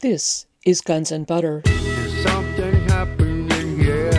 [0.00, 1.60] This is Guns and Butter.
[2.22, 4.12] Something happening, yeah.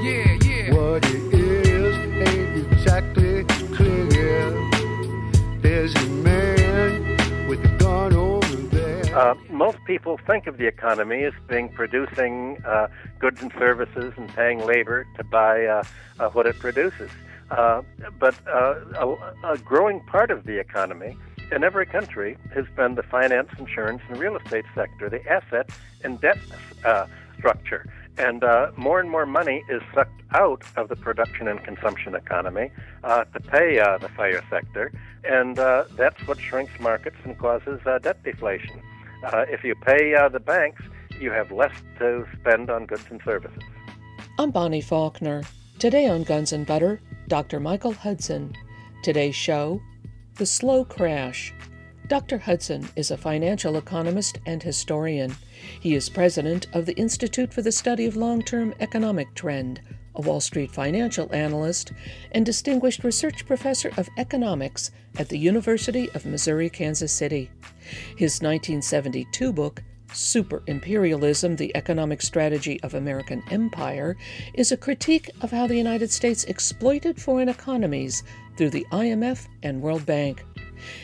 [0.00, 0.74] Yeah, yeah.
[0.74, 1.94] What it is
[2.26, 3.44] ain't exactly
[3.74, 4.50] clear.
[5.60, 9.14] There's a man with a gun over there.
[9.14, 12.86] Uh, most people think of the economy as being producing uh,
[13.18, 15.84] goods and services and paying labor to buy uh,
[16.18, 17.10] uh, what it produces.
[17.50, 17.82] Uh,
[18.18, 21.18] but uh, a, a growing part of the economy
[21.52, 25.70] in every country has been the finance, insurance, and real estate sector, the asset
[26.02, 26.38] and debt
[26.84, 27.06] uh,
[27.38, 27.86] structure.
[28.16, 32.70] And uh, more and more money is sucked out of the production and consumption economy
[33.02, 34.92] uh, to pay uh, the fire sector,
[35.24, 38.80] and uh, that's what shrinks markets and causes uh, debt deflation.
[39.24, 40.82] Uh, if you pay the banks,
[41.20, 43.62] you have less to spend on goods and services.
[44.38, 45.42] I'm Bonnie Faulkner.
[45.78, 47.58] Today on Guns and Butter, Dr.
[47.58, 48.54] Michael Hudson.
[49.02, 49.80] Today's show
[50.36, 51.54] The Slow Crash.
[52.08, 52.38] Dr.
[52.38, 55.36] Hudson is a financial economist and historian.
[55.78, 59.80] He is president of the Institute for the Study of Long Term Economic Trend,
[60.16, 61.92] a Wall Street financial analyst,
[62.32, 67.48] and distinguished research professor of economics at the University of Missouri Kansas City.
[68.16, 69.84] His 1972 book,
[70.16, 74.16] Super Imperialism The Economic Strategy of American Empire,
[74.54, 78.22] is a critique of how the United States exploited foreign economies
[78.56, 80.44] through the IMF and World Bank.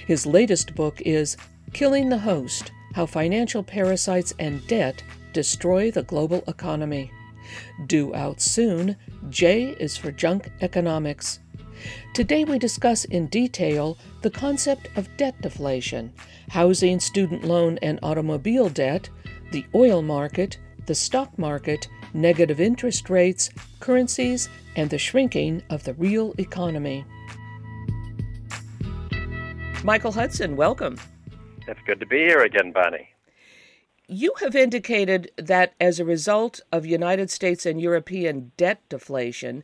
[0.06, 1.36] His latest book is
[1.72, 7.10] Killing the Host How Financial Parasites and Debt Destroy the Global Economy.
[7.86, 8.96] Due out soon,
[9.28, 11.40] J is for Junk Economics.
[12.14, 16.12] Today we discuss in detail the concept of debt deflation,
[16.50, 19.08] housing, student loan, and automobile debt,
[19.52, 23.50] the oil market, the stock market, negative interest rates,
[23.80, 27.04] currencies, and the shrinking of the real economy.
[29.82, 30.98] Michael Hudson, welcome.
[31.66, 33.10] It's good to be here again, Bonnie.
[34.08, 39.62] You have indicated that as a result of United States and European debt deflation,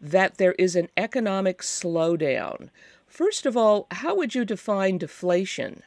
[0.00, 2.70] that there is an economic slowdown.
[3.06, 5.82] First of all, how would you define deflation?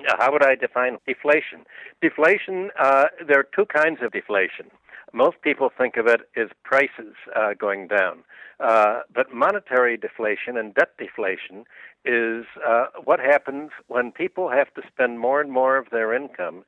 [0.00, 1.64] Now, how would I define deflation?
[2.00, 4.70] Deflation, uh, there are two kinds of deflation.
[5.12, 8.24] Most people think of it as prices uh, going down.
[8.58, 11.64] Uh, but monetary deflation and debt deflation
[12.04, 16.64] is uh, what happens when people have to spend more and more of their income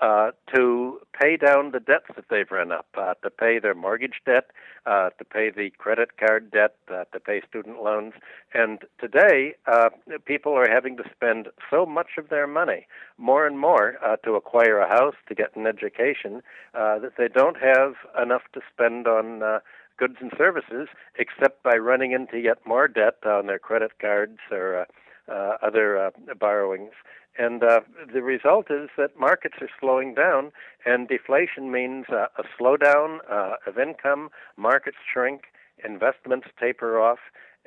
[0.00, 4.20] uh, to pay down the debts that they've run up, uh, to pay their mortgage
[4.26, 4.46] debt,
[4.86, 8.12] uh, to pay the credit card debt, uh, to pay student loans.
[8.52, 9.90] And today, uh,
[10.24, 12.86] people are having to spend so much of their money,
[13.18, 16.42] more and more, uh, to acquire a house, to get an education,
[16.74, 19.42] uh, that they don't have enough to spend on.
[19.42, 19.58] Uh,
[19.96, 24.80] goods and services, except by running into yet more debt on their credit cards or
[24.80, 24.84] uh,
[25.32, 26.92] uh, other uh, borrowings.
[27.36, 27.80] And uh,
[28.12, 30.52] the result is that markets are slowing down,
[30.86, 35.42] and deflation means uh, a slowdown uh, of income, markets shrink,
[35.84, 37.18] investments taper off,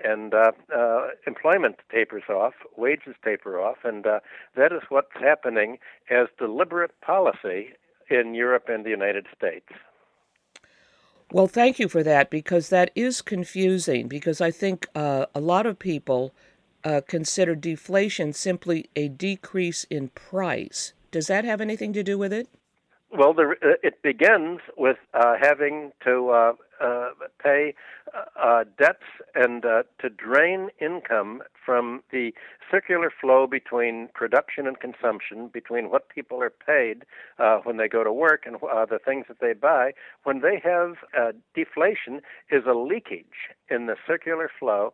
[0.04, 4.20] and uh, uh, employment tapers off, wages taper off, and uh,
[4.56, 5.80] that is what's happening
[6.10, 7.70] as deliberate policy
[8.10, 9.68] in Europe and the United States.
[11.32, 14.08] Well, thank you for that because that is confusing.
[14.08, 16.34] Because I think a lot of people
[16.88, 20.94] uh, consider deflation simply a decrease in price.
[21.12, 22.48] Does that have anything to do with it?
[23.12, 27.10] Well, uh, it begins with uh, having to uh, uh,
[27.44, 27.74] pay
[28.14, 29.04] uh, debts
[29.36, 32.32] and to drain income from the
[32.72, 37.04] circular flow between production and consumption, between what people are paid
[37.64, 39.92] when they go to work and the things that they buy.
[40.24, 40.96] When they have
[41.54, 44.94] deflation, is a leakage in the circular flow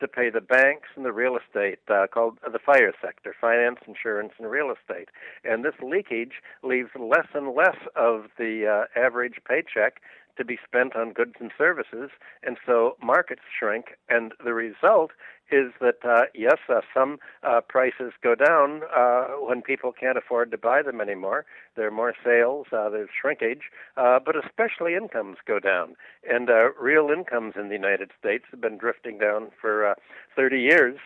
[0.00, 4.32] to pay the banks and the real estate uh, called the fire sector, finance, insurance,
[4.38, 5.08] and real estate.
[5.44, 10.00] And this leakage leaves less and less of the uh, average paycheck
[10.36, 12.10] to be spent on goods and services,
[12.42, 15.12] and so markets shrink, and the result
[15.50, 20.50] is that uh, yes, uh, some uh, prices go down uh, when people can't afford
[20.50, 21.44] to buy them anymore.
[21.76, 25.96] There are more sales, uh, there's shrinkage, uh, but especially incomes go down.
[26.28, 26.48] And
[26.80, 29.94] real incomes in the United States have been drifting down for
[30.34, 30.98] 30 years.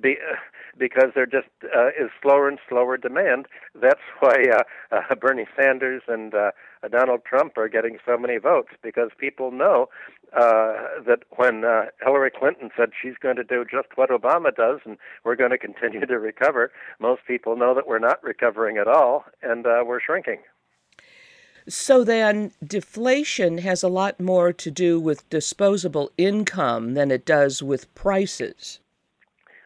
[0.00, 0.16] Be,
[0.78, 3.46] because there just uh, is slower and slower demand.
[3.74, 4.62] That's why uh,
[4.94, 6.50] uh, Bernie Sanders and uh,
[6.90, 9.88] Donald Trump are getting so many votes because people know
[10.32, 14.80] uh, that when uh, Hillary Clinton said she's going to do just what Obama does
[14.84, 18.88] and we're going to continue to recover, most people know that we're not recovering at
[18.88, 20.38] all and uh, we're shrinking.
[21.68, 27.62] So then, deflation has a lot more to do with disposable income than it does
[27.62, 28.80] with prices.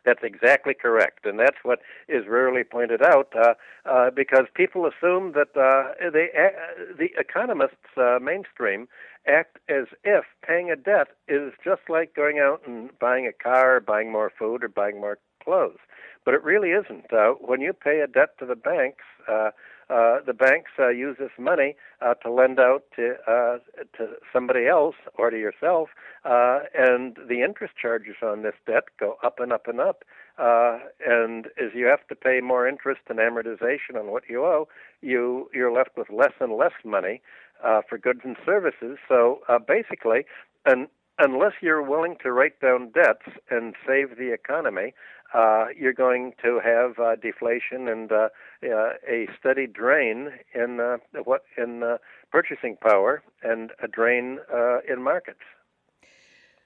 [0.05, 3.55] That's exactly correct, and that's what is rarely pointed out uh,
[3.89, 8.87] uh, because people assume that uh, they, uh, the economists uh, mainstream
[9.27, 13.77] act as if paying a debt is just like going out and buying a car,
[13.77, 15.79] or buying more food, or buying more clothes.
[16.25, 17.13] But it really isn't.
[17.13, 19.51] Uh, when you pay a debt to the banks, uh,
[19.91, 23.59] uh, the banks uh, use this money uh, to lend out to uh,
[23.97, 25.91] to somebody else or to yourself,
[26.25, 30.05] uh, and the interest charges on this debt go up and up and up.
[30.39, 34.67] Uh, and as you have to pay more interest and amortization on what you owe,
[35.01, 37.21] you you're left with less and less money
[37.63, 38.99] uh, for goods and services.
[39.09, 40.27] So uh, basically,
[40.67, 40.89] and
[41.19, 44.95] unless you're willing to write down debts and save the economy,
[45.33, 48.29] uh, you're going to have uh, deflation and uh,
[48.65, 51.99] uh, a steady drain in uh, what in uh,
[52.31, 55.41] purchasing power and a drain uh, in markets.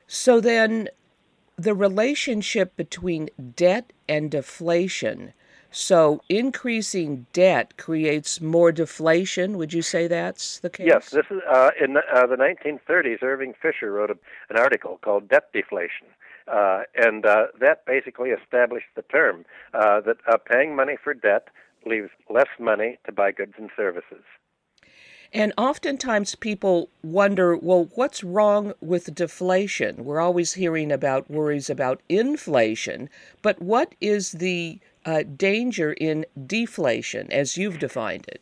[0.06, 0.88] So then,
[1.56, 5.34] the relationship between debt and deflation.
[5.70, 9.58] So increasing debt creates more deflation.
[9.58, 10.86] Would you say that's the case?
[10.86, 13.22] Yes, this is uh, in uh, the 1930s.
[13.22, 14.16] Irving Fisher wrote a,
[14.48, 16.06] an article called "Debt Deflation,"
[16.50, 21.48] uh, and uh, that basically established the term uh, that uh, paying money for debt
[21.86, 24.24] leaves less money to buy goods and services.
[25.32, 30.04] And oftentimes people wonder, well, what's wrong with deflation?
[30.04, 33.10] We're always hearing about worries about inflation,
[33.42, 38.40] but what is the uh, danger in deflation as you've defined it?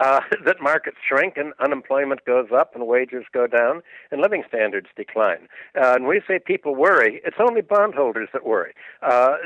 [0.00, 4.88] Uh, that markets shrink and unemployment goes up and wages go down and living standards
[4.96, 5.48] decline.
[5.74, 7.20] Uh, and we say people worry.
[7.24, 8.74] It's only bondholders that worry.
[9.02, 9.36] Uh,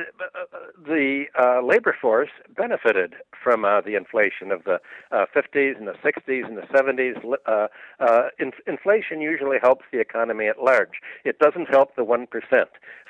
[0.84, 4.80] the uh, labor force benefited from uh, the inflation of the
[5.12, 7.68] 50s uh, and the 60s and the 70s.
[8.38, 11.00] In- inflation usually helps the economy at large.
[11.24, 12.26] It doesn't help the 1%.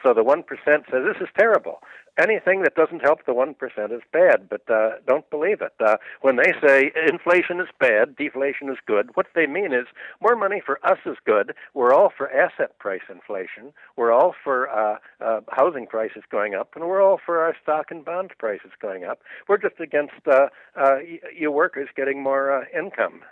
[0.02, 1.80] So the 1% says this is terrible
[2.18, 3.54] anything that doesn't help the 1%
[3.92, 5.72] is bad, but uh, don't believe it.
[5.80, 9.86] Uh, when they say inflation is bad, deflation is good, what they mean is
[10.20, 11.54] more money for us is good.
[11.74, 13.72] We're all for asset price inflation.
[13.96, 17.90] We're all for uh, uh, housing prices going up, and we're all for our stock
[17.90, 19.20] and bond prices going up.
[19.48, 20.96] We're just against uh, uh,
[21.34, 23.22] you workers getting more uh, income.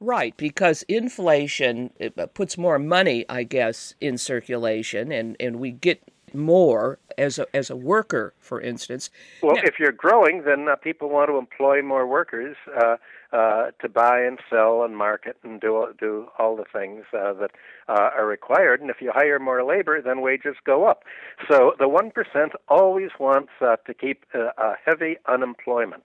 [0.00, 6.02] Right, because inflation uh, puts more money, I guess, in circulation, and, and we get
[6.34, 9.10] more as a, as a worker, for instance.
[9.42, 12.96] Well, now, if you're growing, then uh, people want to employ more workers uh,
[13.32, 17.52] uh, to buy and sell and market and do do all the things uh, that
[17.88, 18.80] uh, are required.
[18.80, 21.04] And if you hire more labor, then wages go up.
[21.48, 26.04] So the one percent always wants uh, to keep a, a heavy unemployment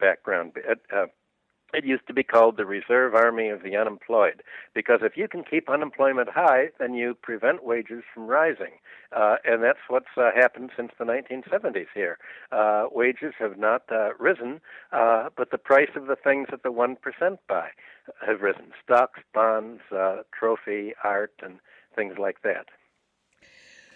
[0.00, 0.52] background.
[1.74, 4.42] It used to be called the Reserve Army of the Unemployed,
[4.72, 8.78] because if you can keep unemployment high, then you prevent wages from rising.
[9.14, 12.18] Uh, and that's what's uh, happened since the 1970s here.
[12.52, 14.60] Uh, wages have not uh, risen,
[14.92, 16.96] uh, but the price of the things that the 1%
[17.48, 17.68] buy
[18.24, 21.58] have risen stocks, bonds, uh, trophy, art, and
[21.94, 22.66] things like that.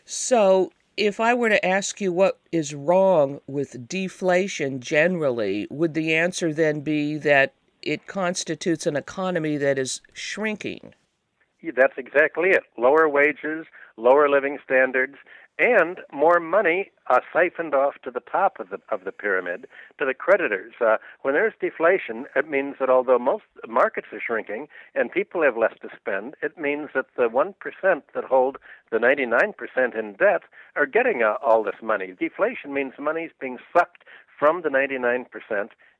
[0.04, 6.14] So, if I were to ask you what is wrong with deflation generally, would the
[6.14, 10.94] answer then be that it constitutes an economy that is shrinking.
[11.62, 12.62] That's exactly it.
[12.78, 13.66] Lower wages,
[13.96, 15.16] lower living standards,
[15.60, 19.66] and more money uh, siphoned off to the top of the of the pyramid
[19.98, 20.72] to the creditors.
[20.80, 25.58] Uh, when there's deflation, it means that although most markets are shrinking and people have
[25.58, 28.56] less to spend, it means that the one percent that hold
[28.90, 30.42] the 99% in debt
[30.76, 32.14] are getting uh, all this money.
[32.18, 34.04] Deflation means money is being sucked
[34.38, 35.26] from the 99%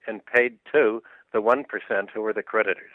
[0.06, 2.90] and paid to the 1% who are the creditors.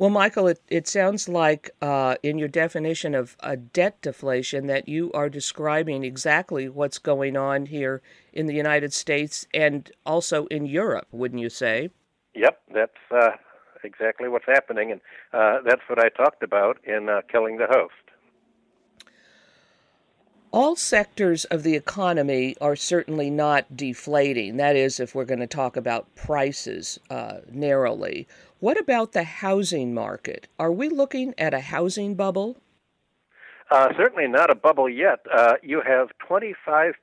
[0.00, 4.88] Well, Michael, it, it sounds like uh, in your definition of a debt deflation that
[4.88, 8.00] you are describing exactly what's going on here
[8.32, 11.90] in the United States and also in Europe, wouldn't you say?
[12.34, 13.32] Yep, that's uh,
[13.84, 15.00] exactly what's happening, and
[15.34, 18.09] uh, that's what I talked about in uh, Killing the Host.
[20.52, 24.56] All sectors of the economy are certainly not deflating.
[24.56, 28.26] That is, if we're going to talk about prices uh, narrowly.
[28.58, 30.48] What about the housing market?
[30.58, 32.56] Are we looking at a housing bubble?
[33.70, 35.20] Uh, certainly not a bubble yet.
[35.32, 36.94] Uh, you have 25%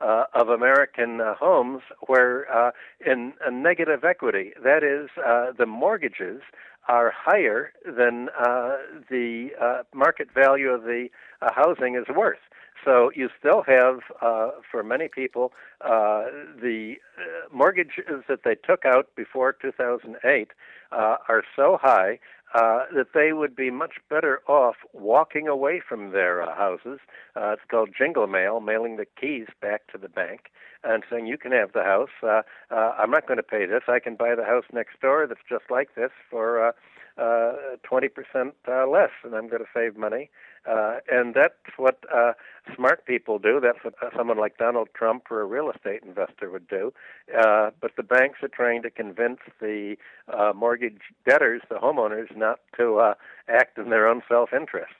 [0.00, 2.72] uh, of American uh, homes where uh,
[3.06, 4.52] in a negative equity.
[4.64, 6.42] That is, uh, the mortgages
[6.90, 8.76] are higher than uh,
[9.08, 11.06] the uh, market value of the
[11.40, 12.40] uh, housing is worth.
[12.84, 16.24] So you still have, uh, for many people, uh,
[16.60, 20.48] the uh, mortgages that they took out before 2008
[20.90, 22.18] uh, are so high
[22.54, 26.98] uh, that they would be much better off walking away from their uh, houses.
[27.36, 30.50] Uh, it's called jingle mail, mailing the keys back to the bank
[30.84, 32.10] and saying, "You can have the house.
[32.22, 33.82] Uh, uh, I'm not going to pay this.
[33.88, 36.72] I can buy the house next door that's just like this for uh,
[37.18, 40.30] uh, 20% uh, less, and I'm going to save money."
[40.68, 42.32] Uh, and that's what uh,
[42.74, 43.60] smart people do.
[43.60, 46.92] That's what uh, someone like Donald Trump or a real estate investor would do.
[47.34, 49.96] Uh, but the banks are trying to convince the
[50.28, 53.14] uh, mortgage debtors, the homeowners, not to uh,
[53.48, 54.92] act in their own self interest.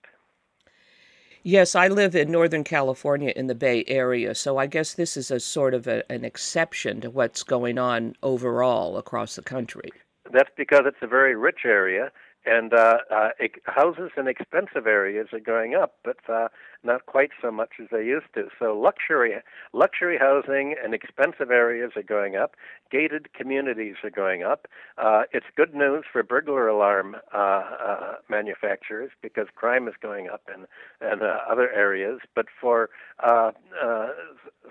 [1.42, 5.30] Yes, I live in Northern California in the Bay Area, so I guess this is
[5.30, 9.90] a sort of a, an exception to what's going on overall across the country.
[10.30, 12.12] That's because it's a very rich area,
[12.44, 13.28] and uh, uh,
[13.64, 16.49] houses in expensive areas are going up, but uh,
[16.82, 18.49] not quite so much as they used to.
[18.58, 19.34] So luxury
[19.72, 22.56] luxury housing and expensive areas are going up.
[22.90, 24.66] Gated communities are going up.
[24.99, 30.49] Uh, it's good news for burglar alarm uh, uh, manufacturers because crime is going up
[30.54, 30.66] in,
[31.06, 32.20] in uh, other areas.
[32.34, 32.90] But for
[33.22, 34.08] uh, uh,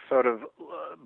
[0.07, 0.41] sort of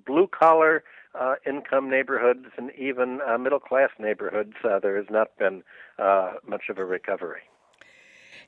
[0.06, 0.84] blue collar
[1.18, 5.62] uh, income neighborhoods and even uh, middle class neighborhoods, uh, there has not been
[6.46, 7.42] much of a recovery.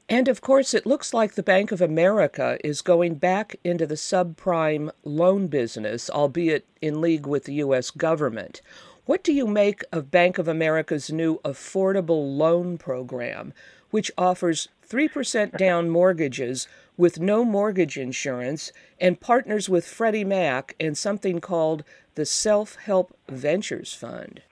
[0.08, 3.96] And of course, it looks like the Bank of America is going back into the
[3.96, 7.90] subprime loan business, albeit in league with the U.S.
[7.90, 8.60] government.
[9.06, 13.52] What do you make of Bank of America's new affordable loan program,
[13.90, 18.70] which offers 3% down mortgages with no mortgage insurance
[19.00, 21.82] and partners with Freddie Mac and something called
[22.14, 24.42] the Self Help Ventures Fund?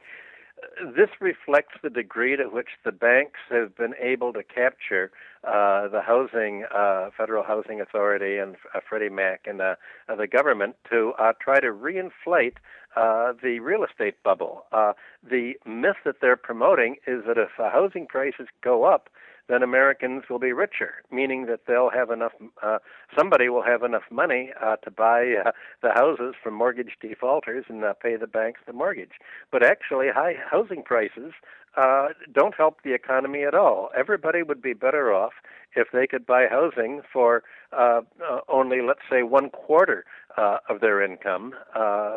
[0.97, 5.11] This reflects the degree to which the banks have been able to capture
[5.45, 9.77] uh, the housing, uh, Federal Housing Authority, and uh, Freddie Mac, and uh,
[10.17, 12.57] the government to uh, try to reinflate
[12.97, 14.65] uh, the real estate bubble.
[14.73, 14.93] Uh,
[15.29, 19.09] the myth that they're promoting is that if the housing prices go up,
[19.49, 22.33] then Americans will be richer, meaning that they'll have enough,
[22.63, 22.79] uh,
[23.17, 27.85] somebody will have enough money uh, to buy uh, the houses from mortgage defaulters and
[27.85, 29.13] uh, pay the banks the mortgage.
[29.53, 31.33] But actually, high housing prices
[31.77, 33.91] uh, don't help the economy at all.
[33.97, 35.33] Everybody would be better off
[35.75, 40.05] if they could buy housing for uh, uh, only, let's say, one quarter
[40.37, 42.17] uh, of their income, uh,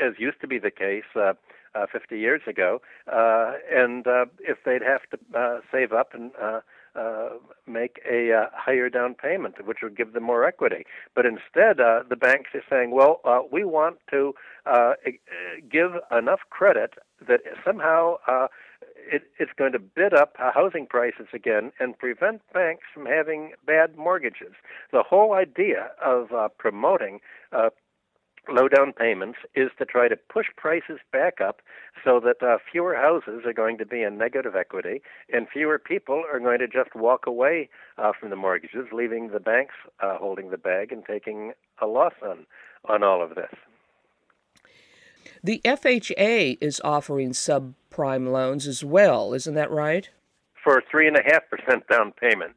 [0.00, 1.34] as used to be the case uh,
[1.74, 2.80] uh, 50 years ago.
[3.10, 6.60] Uh, and uh, if they'd have to uh, save up and uh,
[6.96, 7.30] uh,
[7.66, 10.84] make a uh, higher down payment, which would give them more equity.
[11.14, 14.92] But instead, uh, the banks are saying, well, uh, we want to uh,
[15.68, 16.94] give enough credit
[17.26, 18.46] that somehow uh,
[18.96, 23.96] it, it's going to bid up housing prices again and prevent banks from having bad
[23.96, 24.54] mortgages.
[24.92, 27.20] The whole idea of uh, promoting
[27.52, 27.70] uh,
[28.48, 31.60] low down payments is to try to push prices back up
[32.04, 36.22] so that uh, fewer houses are going to be in negative equity and fewer people
[36.32, 40.50] are going to just walk away uh, from the mortgages, leaving the banks uh, holding
[40.50, 42.46] the bag and taking a loss on,
[42.88, 43.52] on all of this.
[45.42, 50.08] The FHA is offering subprime loans as well, isn't that right?
[50.62, 52.52] For 3.5% down payment.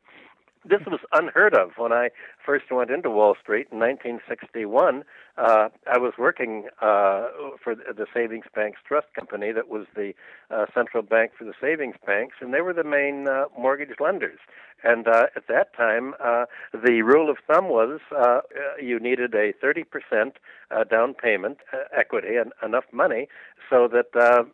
[0.63, 2.09] This was unheard of when I
[2.45, 5.03] first went into Wall Street in 1961
[5.37, 7.27] uh, I was working uh,
[7.63, 10.13] for the Savings Banks Trust Company, that was the
[10.49, 14.39] uh, central bank for the savings banks, and they were the main uh, mortgage lenders.
[14.83, 18.41] And uh, at that time, uh, the rule of thumb was uh, uh
[18.81, 20.33] you needed a 30%
[20.69, 23.27] uh, down payment uh, equity and enough money
[23.69, 24.47] so that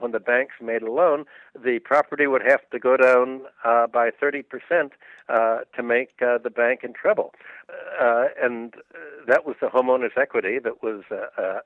[0.00, 1.24] when the banks made a loan,
[1.54, 3.42] the property would have to go down
[3.92, 4.44] by 30%
[5.28, 7.34] uh, to make the bank in trouble.
[8.40, 8.74] And
[9.26, 11.02] that was the homeowner's equity that was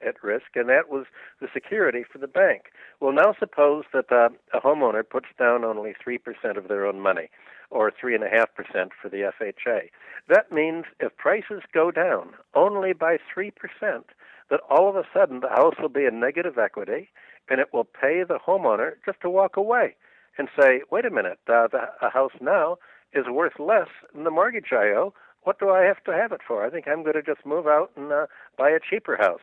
[0.04, 1.06] at risk, and that was
[1.40, 2.72] the security for the bank.
[2.98, 7.28] Well, now suppose that a homeowner puts down only 3% of their own money
[7.72, 9.90] or 3.5% for the FHA.
[10.28, 13.50] That means if prices go down only by 3%,
[13.80, 17.08] that all of a sudden the house will be in negative equity
[17.48, 19.96] and it will pay the homeowner just to walk away
[20.38, 22.76] and say, wait a minute, uh, the a house now
[23.12, 25.14] is worth less than the mortgage I owe.
[25.44, 26.64] What do I have to have it for?
[26.64, 29.40] I think I'm going to just move out and uh, buy a cheaper house.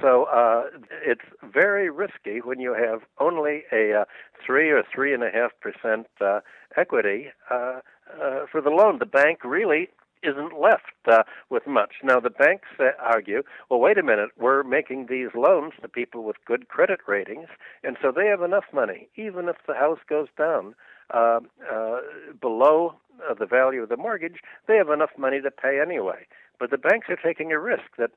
[0.00, 0.64] So uh,
[1.04, 4.04] it's very risky when you have only a uh,
[4.44, 6.40] three or three and a half percent uh,
[6.76, 7.80] equity uh,
[8.20, 8.98] uh, for the loan.
[8.98, 9.90] The bank really
[10.22, 11.94] isn't left uh, with much.
[12.02, 16.22] Now, the banks uh, argue, well, wait a minute, we're making these loans to people
[16.22, 17.48] with good credit ratings,
[17.82, 20.74] and so they have enough money, even if the house goes down
[21.12, 21.40] uh,
[21.70, 21.98] uh,
[22.40, 22.94] below
[23.28, 26.26] uh, the value of the mortgage, they have enough money to pay anyway.
[26.58, 28.10] But the banks are taking a risk that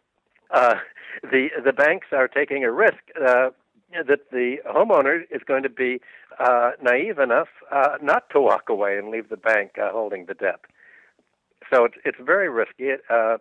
[0.51, 0.75] uh,
[1.23, 3.49] the the banks are taking a risk uh,
[4.07, 6.01] that the homeowner is going to be
[6.39, 10.33] uh, naive enough uh, not to walk away and leave the bank uh, holding the
[10.33, 10.59] debt.
[11.71, 12.85] So it's it's very risky.
[12.85, 13.37] It, uh,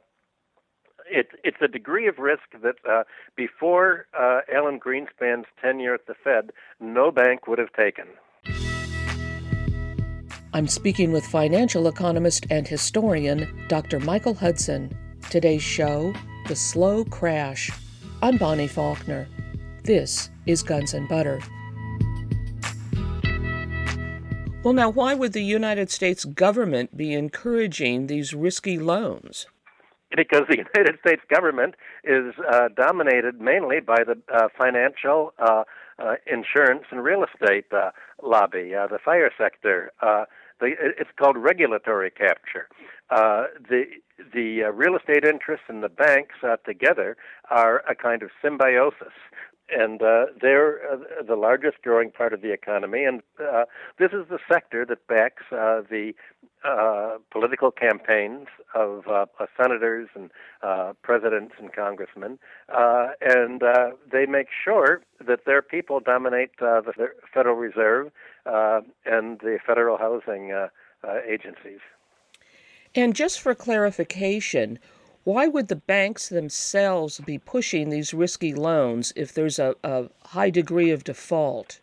[1.06, 3.04] it, it's a degree of risk that uh,
[3.36, 8.06] before uh, Alan Greenspan's tenure at the Fed, no bank would have taken.
[10.54, 13.98] I'm speaking with financial economist and historian Dr.
[13.98, 14.96] Michael Hudson.
[15.28, 16.14] Today's show
[16.46, 17.72] The Slow Crash.
[18.22, 19.26] I'm Bonnie Faulkner.
[19.82, 21.40] This is Guns and Butter.
[24.62, 29.48] Well, now, why would the United States government be encouraging these risky loans?
[30.16, 35.64] Because the United States government is uh, dominated mainly by the uh, financial, uh,
[35.98, 37.90] uh insurance, and real estate uh,
[38.22, 39.90] lobby, uh, the fire sector.
[40.78, 42.68] It's called regulatory capture.
[43.10, 43.84] the
[44.32, 47.16] the real estate interests and the banks together
[47.50, 49.12] are a kind of symbiosis
[49.70, 53.04] and uh, they're uh, the largest growing part of the economy.
[53.04, 53.64] And uh,
[53.98, 56.12] this is the sector that backs uh, the
[56.64, 60.30] uh, political campaigns of uh, uh senators and
[60.62, 62.38] uh, presidents and congressmen,
[62.74, 63.62] uh, and
[64.10, 66.82] they make sure that their people dominate the
[67.32, 68.10] Federal Reserve
[68.46, 70.52] and the federal housing
[71.28, 71.80] agencies.
[72.94, 74.78] And just for clarification,
[75.24, 80.50] why would the banks themselves be pushing these risky loans if there's a, a high
[80.50, 81.80] degree of default?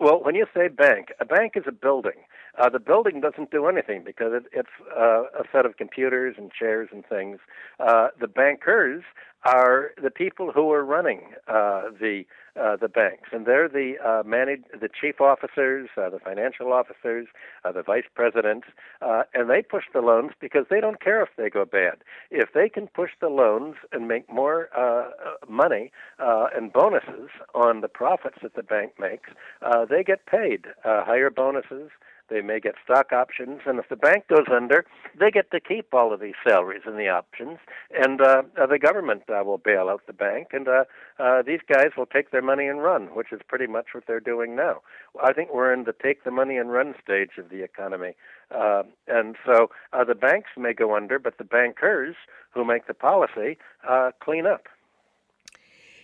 [0.00, 2.24] Well, when you say bank, a bank is a building.
[2.58, 6.50] Uh, the building doesn't do anything because it, it's uh, a set of computers and
[6.50, 7.38] chairs and things.
[7.78, 9.04] Uh, the bankers
[9.44, 12.24] are the people who are running uh, the
[12.60, 17.28] uh, the banks, and they're the uh, manage the chief officers, the financial officers,
[17.62, 18.66] the vice presidents,
[19.00, 21.98] and they push the loans because they don't care if they go bad.
[22.32, 24.68] If they can push the loans and make more
[25.48, 29.30] money and bonuses on the profits that the bank makes,
[29.88, 31.90] they get paid higher bonuses.
[32.28, 34.84] They may get stock options, and if the bank goes under,
[35.18, 37.58] they get to keep all of these salaries and the options,
[37.90, 40.84] and uh, the government uh, will bail out the bank, and uh,
[41.18, 44.20] uh, these guys will take their money and run, which is pretty much what they're
[44.20, 44.82] doing now.
[45.22, 48.14] I think we're in the take the money and run stage of the economy,
[48.54, 52.14] uh, and so uh, the banks may go under, but the bankers
[52.50, 53.56] who make the policy
[53.88, 54.66] uh, clean up.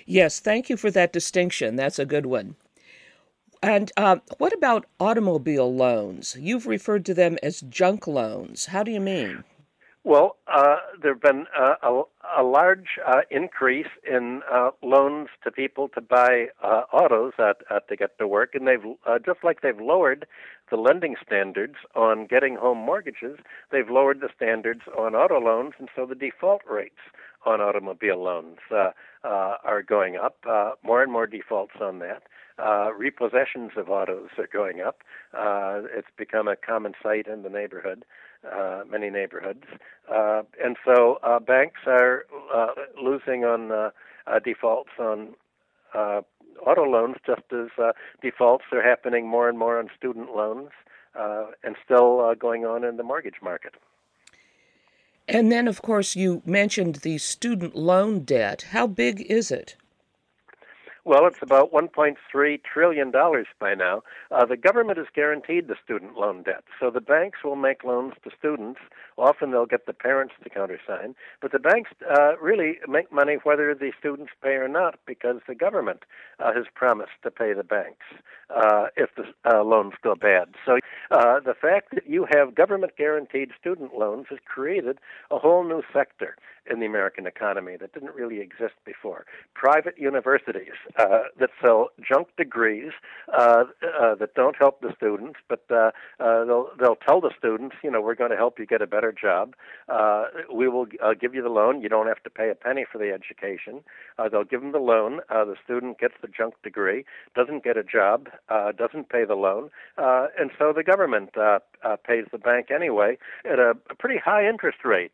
[0.06, 1.76] Yes, thank you for that distinction.
[1.76, 2.56] That's a good one.
[3.64, 6.36] And uh, what about automobile loans?
[6.38, 8.66] You've referred to them as junk loans.
[8.66, 9.42] How do you mean?
[10.06, 12.02] Well, uh, there have been uh, a,
[12.38, 18.18] a, large uh, increase in uh, loans to people to buy uh, autos to get
[18.18, 18.84] to work, and they've
[19.24, 20.26] just like they've lowered
[20.70, 23.38] the lending standards on getting home mortgages,
[23.72, 27.00] they've lowered the standards on auto loans, and so the default rates
[27.46, 28.58] on automobile loans
[29.24, 30.36] are going up.
[30.82, 32.24] more and more defaults on that.
[32.56, 34.98] Uh, repossessions of autos are going up.
[35.36, 38.04] Uh, it's become a common sight in the neighborhood,
[38.48, 39.64] uh, many neighborhoods,
[40.08, 42.68] uh, and so uh, banks are uh,
[43.02, 43.90] losing on uh,
[44.28, 45.34] uh, defaults on
[45.94, 46.20] uh,
[46.64, 47.90] auto loans, just as uh,
[48.22, 50.70] defaults are happening more and more on student loans,
[51.18, 53.74] uh, and still uh, going on in the mortgage market.
[55.26, 58.66] And then, of course, you mentioned the student loan debt.
[58.70, 59.76] How big is it?
[61.06, 62.16] Well, it's about 1.3
[62.62, 64.02] trillion dollars by now.
[64.30, 68.14] Uh, the government has guaranteed the student loan debt, so the banks will make loans
[68.24, 68.80] to students.
[69.18, 73.74] Often they'll get the parents to countersign, but the banks uh, really make money whether
[73.74, 76.04] the students pay or not because the government
[76.38, 78.06] uh, has promised to pay the banks
[78.48, 80.54] uh, if the uh, loans go bad.
[80.64, 80.78] So
[81.10, 84.98] uh, the fact that you have government guaranteed student loans has created
[85.30, 86.34] a whole new sector
[86.70, 89.26] in the American economy that didn't really exist before.
[89.54, 92.92] Private universities uh, that sell junk degrees
[93.36, 97.76] uh, uh, that don't help the students, but uh, uh, they'll they'll tell the students,
[97.82, 99.54] you know, we're going to help you get a better job.
[99.88, 100.86] Uh, we will
[101.20, 101.82] give you the loan.
[101.82, 103.82] You don't have to pay a penny for the education.
[104.30, 105.20] They'll give them the loan.
[105.28, 110.50] The student gets the junk degree, doesn't get a job, doesn't pay the loan, and
[110.58, 111.30] so the government
[112.04, 115.12] pays the bank anyway at a, a pretty high interest rate,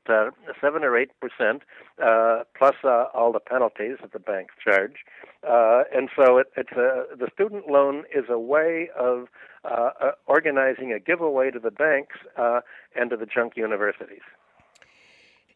[0.60, 5.04] seven or eight percent, uh, plus uh, all the penalties that the banks charge.
[5.46, 9.28] Uh, and so it, it's a, the student loan is a way of
[9.64, 12.60] uh, uh, organizing a giveaway to the banks uh,
[12.94, 14.22] and to the junk universities.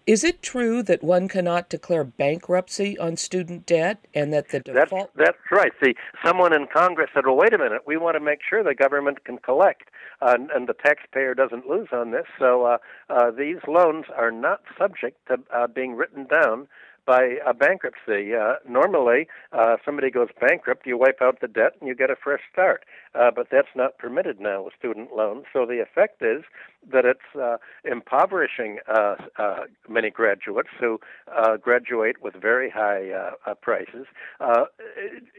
[0.07, 5.11] Is it true that one cannot declare bankruptcy on student debt and that the default?
[5.17, 5.73] That's, that's right.
[5.83, 8.75] See, someone in Congress said, well, wait a minute, we want to make sure the
[8.75, 9.89] government can collect
[10.21, 12.27] uh, and the taxpayer doesn't lose on this.
[12.39, 16.69] So uh, uh, these loans are not subject to uh, being written down
[17.07, 18.35] by a bankruptcy.
[18.35, 22.17] Uh, normally, uh, somebody goes bankrupt, you wipe out the debt, and you get a
[22.17, 22.85] fresh start.
[23.15, 25.45] Uh, but that's not permitted now with student loans.
[25.53, 26.43] So the effect is
[26.91, 30.99] that it's uh, impoverishing uh, uh, many graduates who
[31.35, 34.07] uh, graduate with very high uh, uh, prices.
[34.41, 34.65] Uh,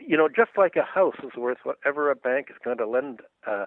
[0.05, 3.21] you know, just like a house is worth whatever a bank is going to lend
[3.45, 3.65] uh,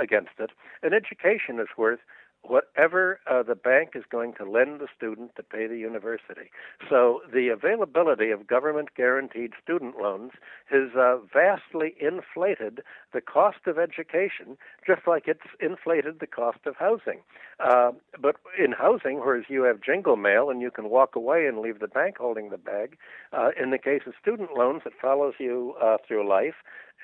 [0.00, 0.50] against it,
[0.82, 2.00] an education is worth
[2.48, 6.50] whatever uh, the bank is going to lend the student to pay the university.
[6.88, 10.32] So the availability of government guaranteed student loans
[10.70, 12.80] has uh, vastly inflated
[13.12, 14.56] the cost of education,
[14.86, 17.20] just like it's inflated the cost of housing.
[17.60, 21.58] Uh, but in housing, whereas you have jingle mail and you can walk away and
[21.58, 22.96] leave the bank holding the bag,
[23.32, 26.54] uh, in the case of student loans, it follows you uh, through life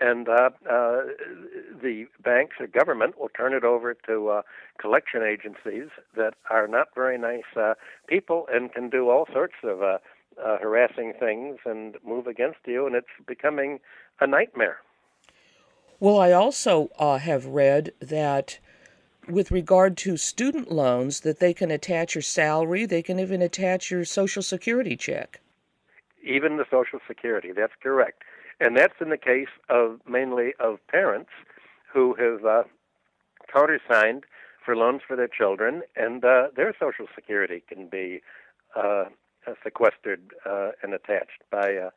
[0.00, 1.02] and uh, uh,
[1.82, 4.42] the banks or government will turn it over to uh,
[4.78, 7.74] collection agencies that are not very nice uh,
[8.08, 9.98] people and can do all sorts of uh,
[10.42, 13.78] uh, harassing things and move against you, and it's becoming
[14.20, 14.78] a nightmare.
[16.00, 18.58] Well, I also have read that
[19.28, 23.90] with regard to student loans that they can attach your salary, they can even attach
[23.90, 25.40] your social security check.
[26.22, 28.24] Even the social security, that's correct
[28.60, 31.30] and that's in the case of mainly of parents
[31.92, 32.62] who have uh,
[33.52, 34.24] countersigned
[34.64, 38.20] for loans for their children, and uh, their social security can be
[38.74, 39.04] uh,
[39.62, 41.90] sequestered uh, and attached by uh,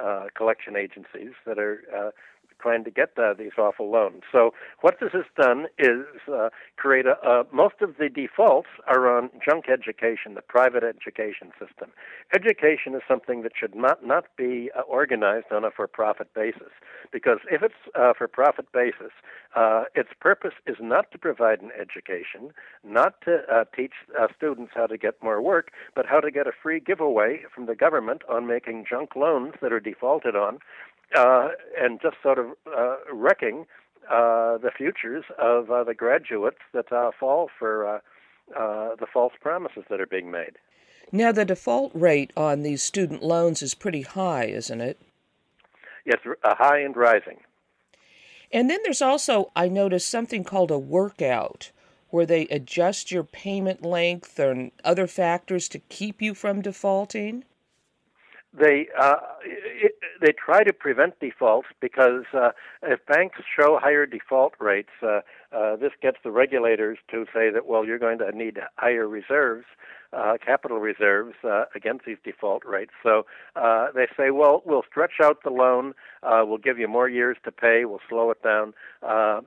[0.00, 2.10] uh, collection agencies that are uh,
[2.60, 4.22] trying to get uh, these awful loans.
[4.30, 9.16] So what this has done is uh, create a, uh, most of the defaults are
[9.16, 11.90] on junk education, the private education system.
[12.34, 16.72] Education is something that should not not be uh, organized on a for-profit basis
[17.12, 19.12] because if it's uh, for-profit basis,
[19.56, 22.52] uh, its purpose is not to provide an education,
[22.84, 23.40] not to
[23.76, 23.92] teach
[24.36, 27.74] students how to get more work, but how to get a free giveaway from the
[27.74, 30.58] government on making junk loans that are defaulted on
[31.16, 32.46] uh, and just sort of
[32.76, 33.66] uh, wrecking
[34.10, 37.98] uh, the futures of uh, the graduates that uh, fall for uh,
[38.56, 40.56] uh, the false promises that are being made.
[41.12, 45.00] Now, the default rate on these student loans is pretty high, isn't it?
[46.04, 47.38] Yes, uh, high and rising.
[48.52, 51.70] And then there's also, I noticed, something called a workout,
[52.08, 57.44] where they adjust your payment length and other factors to keep you from defaulting
[58.52, 62.50] they uh, it, they try to prevent defaults because uh,
[62.82, 65.20] if banks show higher default rates, uh,
[65.52, 69.66] uh, this gets the regulators to say that well, you're going to need higher reserves,
[70.12, 72.92] uh, capital reserves uh, against these default rates.
[73.02, 77.08] So uh, they say, well, we'll stretch out the loan, uh, we'll give you more
[77.08, 78.74] years to pay, we'll slow it down.
[79.02, 79.40] Uh,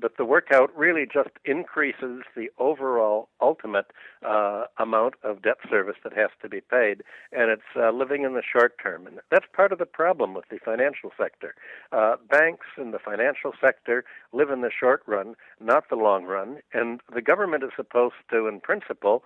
[0.00, 3.86] but the workout really just increases the overall ultimate
[4.24, 7.02] uh, amount of debt service that has to be paid,
[7.32, 9.06] and it's uh, living in the short term.
[9.06, 11.54] And that's part of the problem with the financial sector.
[11.92, 16.58] Uh, banks in the financial sector live in the short run, not the long run,
[16.72, 19.24] and the government is supposed to, in principle,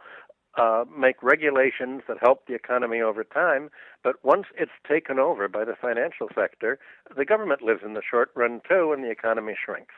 [0.56, 3.70] uh, make regulations that help the economy over time.
[4.02, 6.78] But once it's taken over by the financial sector,
[7.16, 9.94] the government lives in the short run too, and the economy shrinks.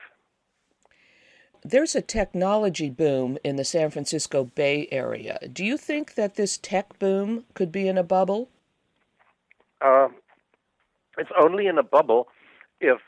[1.64, 5.38] There's a technology boom in the San Francisco Bay Area.
[5.52, 8.48] Do you think that this tech boom could be in a bubble?
[9.80, 10.08] Uh,
[11.18, 12.28] it's only in a bubble
[12.80, 13.00] if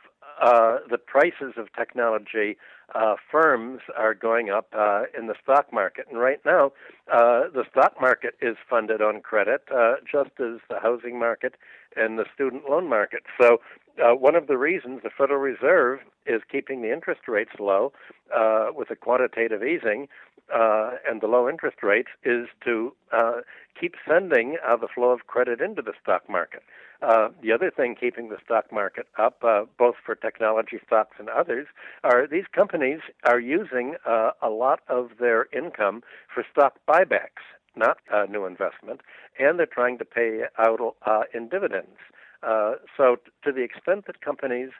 [0.42, 2.56] uh, the prices of technology
[2.94, 6.06] uh, firms are going up uh, in the stock market.
[6.10, 6.72] And right now,
[7.12, 11.54] uh, the stock market is funded on credit, uh, just as the housing market
[11.96, 13.22] and the student loan market.
[13.40, 13.58] So,
[14.02, 17.92] uh, one of the reasons the Federal Reserve is keeping the interest rates low
[18.34, 20.06] uh, with the quantitative easing
[20.54, 23.40] uh, and the low interest rates is to uh,
[23.78, 26.62] keep sending uh, the flow of credit into the stock market.
[27.00, 31.28] Uh, the other thing keeping the stock market up, uh, both for technology stocks and
[31.28, 31.66] others,
[32.02, 37.44] are these companies are using uh, a lot of their income for stock buybacks,
[37.76, 39.00] not uh, new investment,
[39.38, 41.98] and they're trying to pay out uh, in dividends.
[42.42, 44.70] Uh, so, t- to the extent that companies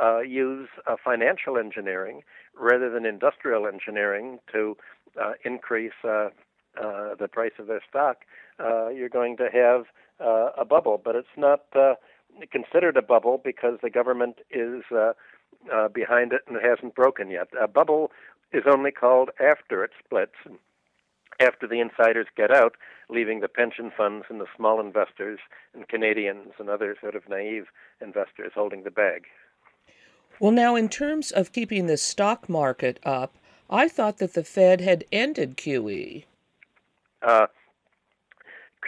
[0.00, 0.68] uh, use
[1.04, 2.22] financial engineering
[2.58, 4.76] rather than industrial engineering to
[5.20, 8.18] uh, increase the price of their stock,
[8.60, 9.86] uh, you're going to have
[10.20, 11.00] uh, a bubble.
[11.02, 11.94] But it's not uh,
[12.50, 15.12] considered a bubble because the government is uh,
[15.72, 17.48] uh, behind it and it hasn't broken yet.
[17.60, 18.10] A bubble
[18.52, 20.34] is only called after it splits,
[21.38, 22.76] after the insiders get out,
[23.08, 25.38] leaving the pension funds and the small investors
[25.74, 27.66] and Canadians and other sort of naive
[28.00, 29.24] investors holding the bag.
[30.38, 33.36] Well, now, in terms of keeping the stock market up,
[33.68, 36.24] I thought that the Fed had ended QE.
[37.22, 37.46] Uh,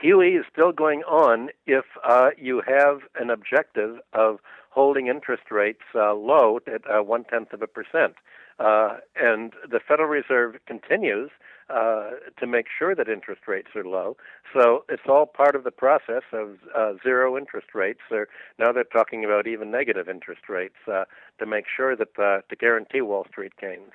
[0.01, 4.39] QE is still going on if uh, you have an objective of
[4.71, 8.15] holding interest rates uh, low at uh, one tenth of a percent.
[8.59, 11.31] Uh, and the Federal Reserve continues
[11.69, 14.17] uh, to make sure that interest rates are low.
[14.53, 18.01] So it's all part of the process of uh, zero interest rates.
[18.11, 18.29] Or
[18.59, 21.05] now they're talking about even negative interest rates uh,
[21.39, 23.93] to make sure that uh, to guarantee Wall Street gains.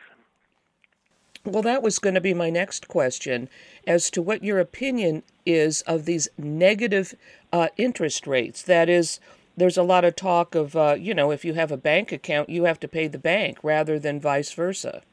[1.48, 3.48] Well, that was going to be my next question
[3.88, 7.16] as to what your opinion is of these negative
[7.54, 8.62] uh, interest rates.
[8.62, 9.22] That is,
[9.56, 12.50] there's a lot of talk of, uh, you know, if you have a bank account,
[12.50, 15.04] you have to pay the bank rather than vice versa.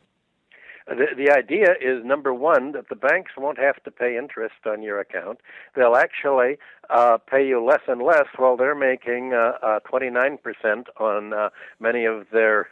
[0.89, 4.83] The, the idea is number one that the banks won't have to pay interest on
[4.83, 5.39] your account.
[5.77, 6.59] They'll actually
[6.91, 10.39] uh, pay you less and less while they're making uh, uh, 29%
[10.99, 12.69] on uh, many of their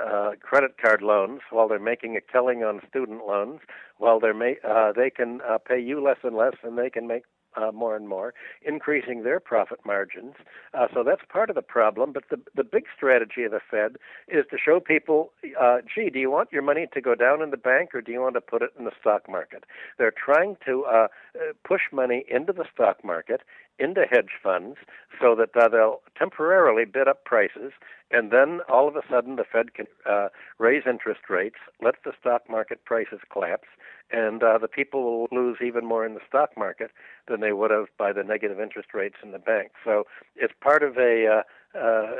[0.00, 3.60] uh, credit card loans, while they're making a killing on student loans,
[3.98, 7.06] while they're ma- uh, they can uh, pay you less and less, and they can
[7.06, 7.24] make
[7.56, 10.34] uh, more and more, increasing their profit margins.
[10.74, 12.12] Uh, so that's part of the problem.
[12.12, 13.96] But the the big strategy of the Fed
[14.28, 17.50] is to show people, uh, gee, do you want your money to go down in
[17.50, 19.64] the bank or do you want to put it in the stock market?
[19.98, 23.42] They're trying to uh, uh push money into the stock market,
[23.78, 24.76] into hedge funds,
[25.20, 27.72] so that uh, they'll temporarily bid up prices,
[28.10, 32.12] and then all of a sudden the Fed can uh, raise interest rates, let the
[32.18, 33.68] stock market prices collapse,
[34.10, 36.90] and uh, the people will lose even more in the stock market
[37.28, 39.72] than they would have by the negative interest rates in the bank.
[39.84, 40.04] So
[40.36, 41.42] it's part of a
[41.74, 42.10] uh, uh,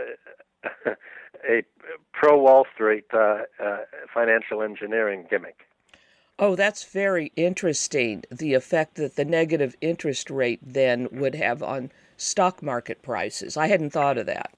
[1.48, 1.62] a
[2.12, 3.78] pro Wall Street uh, uh,
[4.12, 5.60] financial engineering gimmick.
[6.38, 8.22] Oh, that's very interesting.
[8.30, 13.56] The effect that the negative interest rate then would have on stock market prices.
[13.56, 14.52] I hadn't thought of that.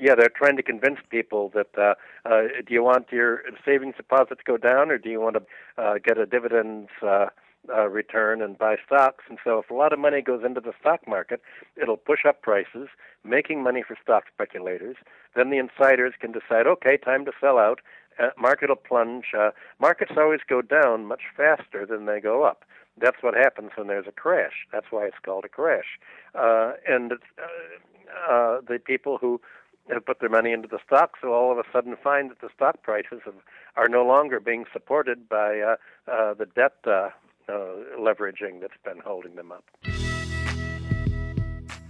[0.00, 4.38] Yeah, they're trying to convince people that uh, uh, do you want your savings deposit
[4.38, 7.26] to go down, or do you want to uh, get a dividends uh,
[7.68, 9.24] uh, return and buy stocks?
[9.28, 11.42] And so, if a lot of money goes into the stock market,
[11.80, 12.88] it'll push up prices,
[13.24, 14.96] making money for stock speculators.
[15.34, 17.80] Then the insiders can decide, okay, time to sell out.
[18.20, 19.26] Uh, market will plunge.
[19.36, 22.64] Uh, markets always go down much faster than they go up.
[23.00, 24.66] That's what happens when there's a crash.
[24.72, 25.98] That's why it's called a crash.
[26.34, 27.16] Uh, and uh,
[28.28, 29.40] uh, the people who
[29.94, 32.48] have put their money into the stock, so all of a sudden find that the
[32.54, 33.34] stock prices have,
[33.76, 35.76] are no longer being supported by uh,
[36.10, 37.10] uh, the debt uh,
[37.48, 37.52] uh,
[37.98, 39.64] leveraging that's been holding them up.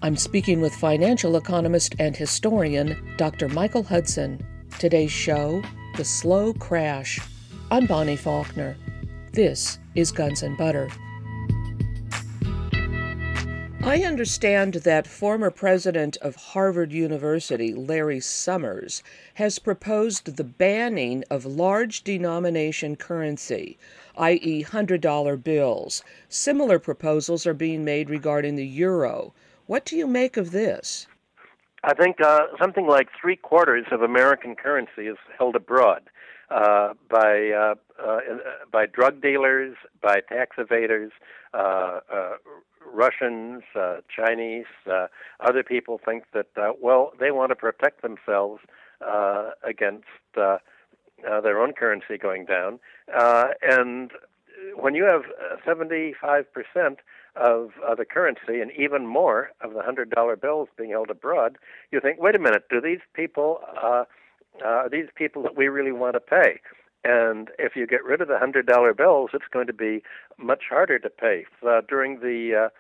[0.01, 3.49] I'm speaking with financial economist and historian Dr.
[3.49, 4.45] Michael Hudson.
[4.79, 5.61] Today's show
[5.97, 7.19] The Slow Crash.
[7.73, 8.77] I'm Bonnie Faulkner.
[9.33, 10.89] This is Guns and Butter.
[13.89, 19.03] I understand that former president of Harvard University, Larry Summers,
[19.37, 23.79] has proposed the banning of large denomination currency,
[24.19, 26.05] i.e., $100 bills.
[26.29, 29.33] Similar proposals are being made regarding the euro.
[29.65, 31.07] What do you make of this?
[31.83, 36.03] I think uh, something like three quarters of American currency is held abroad
[36.51, 38.21] uh, by uh, uh
[38.71, 41.11] by drug dealers, by tax evaders,
[41.55, 42.37] uh, uh,
[42.93, 45.07] Russians, uh, Chinese, uh,
[45.41, 48.63] other people think that uh, well they want to protect themselves
[49.07, 50.59] uh, against uh,
[51.29, 52.79] uh, their own currency going down,
[53.17, 54.13] uh, and
[54.75, 55.23] when you have
[55.65, 56.99] 75 percent
[57.37, 61.57] of uh, the currency and even more of the hundred dollar bills being held abroad,
[61.93, 64.05] you think, wait a minute, do these people uh,
[64.65, 66.61] uh, are these people that we really want to pay?
[67.05, 70.03] And if you get rid of the hundred dollar bills, it's going to be
[70.37, 71.45] much harder to pay.
[71.67, 72.71] Uh, during the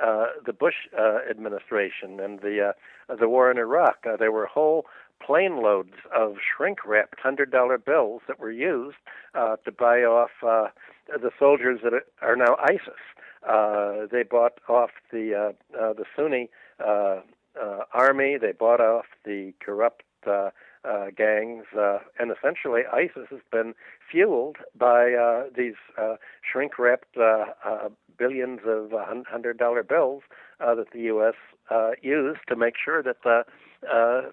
[0.00, 2.72] uh, uh, the Bush uh, administration and the
[3.08, 4.86] uh, the war in Iraq, uh, there were whole
[5.24, 8.96] plane loads of shrink wrapped hundred dollar bills that were used
[9.34, 10.68] uh, to buy off uh,
[11.08, 13.00] the soldiers that are now ISIS.
[13.48, 16.50] Uh, they bought off the uh, uh, the Sunni
[16.84, 17.20] uh,
[17.60, 18.36] uh, army.
[18.40, 20.50] They bought off the corrupt uh,
[20.84, 23.74] uh, gangs, uh, and essentially ISIS has been
[24.10, 26.16] fueled by uh, these uh,
[26.50, 27.88] shrink-wrapped uh, uh,
[28.18, 30.22] billions of uh, hundred-dollar bills
[30.60, 31.34] uh, that the U.S.
[31.70, 33.42] Uh, used to make sure that uh,
[33.90, 34.30] uh,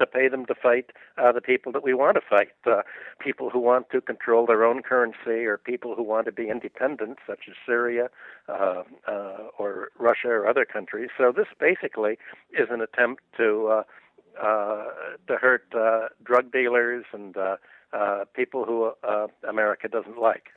[0.00, 2.82] to pay them to fight uh, the people that we want to fight, uh,
[3.20, 7.18] people who want to control their own currency, or people who want to be independent,
[7.26, 8.08] such as Syria
[8.48, 11.10] uh, uh, or Russia or other countries.
[11.16, 12.18] So this basically
[12.50, 13.82] is an attempt to uh,
[14.40, 14.84] uh,
[15.26, 17.56] to hurt uh, drug dealers and uh,
[17.92, 20.48] uh, people who uh, America doesn't like.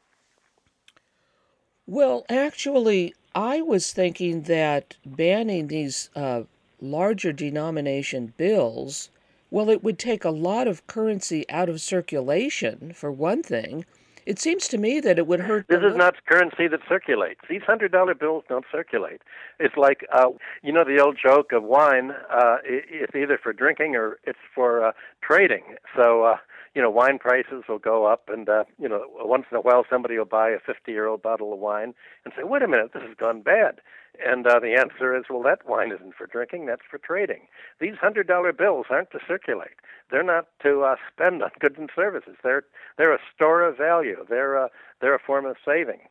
[1.86, 6.44] Well, actually, I was thinking that banning these uh,
[6.80, 9.10] larger denomination bills,
[9.52, 13.86] well, it would take a lot of currency out of circulation, for one thing,
[14.26, 15.68] It seems to me that it would hurt.
[15.68, 17.42] This is not currency that circulates.
[17.50, 19.22] These hundred dollar bills don't circulate.
[19.60, 20.30] It's like uh,
[20.62, 22.12] you know the old joke of wine.
[22.30, 25.76] Uh, it's either for drinking or it's for uh, trading.
[25.96, 26.38] So uh,
[26.74, 29.86] you know wine prices will go up, and uh, you know once in a while
[29.90, 32.92] somebody will buy a fifty year old bottle of wine and say, "Wait a minute,
[32.94, 33.82] this has gone bad."
[34.24, 37.48] And uh, the answer is, well, that wine isn't for drinking, that's for trading.
[37.80, 39.72] These $100 bills aren't to circulate.
[40.12, 42.36] They're not to uh, spend on goods and services.
[42.44, 42.64] They're,
[42.98, 44.70] they're a store of value, they're a,
[45.02, 46.02] they're a form of saving.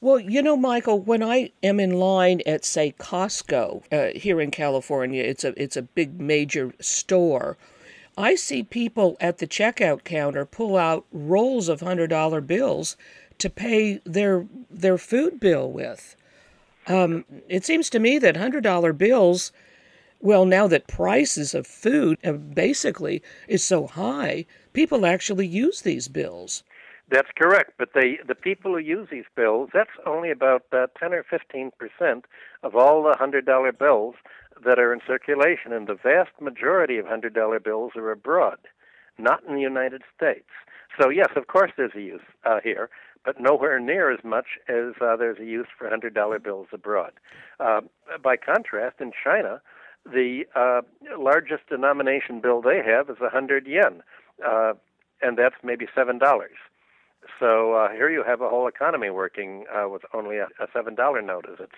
[0.00, 4.50] Well, you know, Michael, when I am in line at, say, Costco uh, here in
[4.50, 7.56] California, it's a it's a big major store.
[8.14, 12.98] I see people at the checkout counter pull out rolls of hundred dollar bills
[13.38, 16.16] to pay their their food bill with.
[16.86, 19.52] Um, it seems to me that $100 bills,
[20.20, 22.18] well, now that prices of food
[22.54, 26.62] basically is so high, people actually use these bills.
[27.10, 31.12] That's correct, but they, the people who use these bills, that's only about uh, 10
[31.12, 32.24] or 15 percent
[32.62, 34.14] of all the $100 bills
[34.64, 38.58] that are in circulation, and the vast majority of $100 bills are abroad,
[39.18, 40.48] not in the United States.
[40.98, 42.88] So, yes, of course there's a use uh, here,
[43.24, 47.12] but nowhere near as much as uh, there's a use for $100 bills abroad.
[47.58, 47.80] Uh,
[48.22, 49.60] by contrast, in China,
[50.04, 50.82] the uh,
[51.18, 54.02] largest denomination bill they have is a 100 yen,
[54.46, 54.74] uh,
[55.22, 56.20] and that's maybe $7.
[57.40, 61.24] So uh, here you have a whole economy working uh, with only a, a $7
[61.24, 61.72] note as its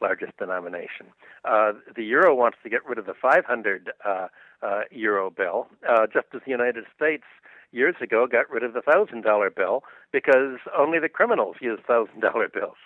[0.00, 1.06] largest denomination.
[1.44, 4.28] Uh, the euro wants to get rid of the 500 uh,
[4.62, 7.24] uh, euro bill, uh, just as the United States
[7.72, 12.20] years ago got rid of the thousand dollar bill because only the criminals use thousand
[12.20, 12.76] dollar bills.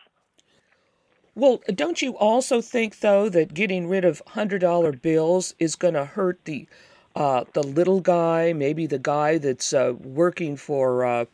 [1.36, 5.94] Well, don't you also think though that getting rid of hundred dollar bills is going
[5.94, 6.68] to hurt the
[7.16, 11.24] uh, the little guy, maybe the guy that's uh, working for uh,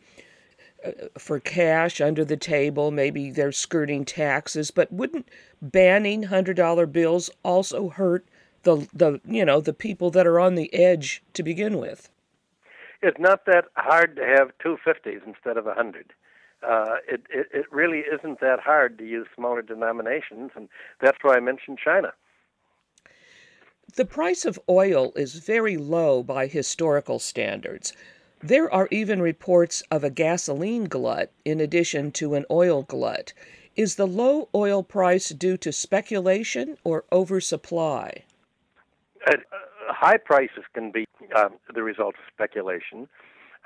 [0.84, 5.28] uh for cash under the table, maybe they're skirting taxes, but wouldn't
[5.60, 8.26] banning hundred dollar bills also hurt
[8.62, 12.10] the the you know the people that are on the edge to begin with?
[13.02, 16.12] It's not that hard to have two fifties instead of a hundred.
[16.62, 20.68] Uh, it, it it really isn't that hard to use smaller denominations, and
[21.00, 22.12] that's why I mentioned China.
[23.96, 27.92] The price of oil is very low by historical standards.
[28.42, 33.32] There are even reports of a gasoline glut in addition to an oil glut.
[33.76, 38.24] Is the low oil price due to speculation or oversupply?
[39.26, 39.36] Uh,
[39.92, 41.04] high prices can be
[41.36, 43.08] uh, the result of speculation,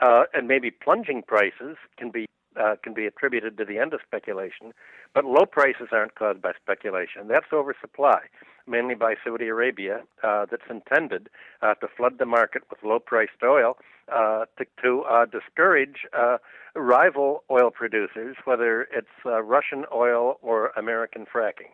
[0.00, 4.00] uh, and maybe plunging prices can be uh, can be attributed to the end of
[4.06, 4.72] speculation,
[5.12, 7.26] but low prices aren't caused by speculation.
[7.26, 8.20] That's oversupply,
[8.66, 11.28] mainly by Saudi Arabia, uh, that's intended
[11.62, 13.76] uh, to flood the market with low-priced oil
[14.12, 16.38] uh, to, to uh, discourage uh,
[16.76, 21.72] rival oil producers, whether it's Russian oil or American fracking.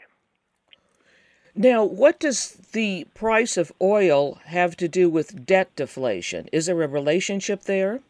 [1.54, 6.48] Now, what does the price of oil have to do with debt deflation?
[6.52, 8.00] Is there a relationship there?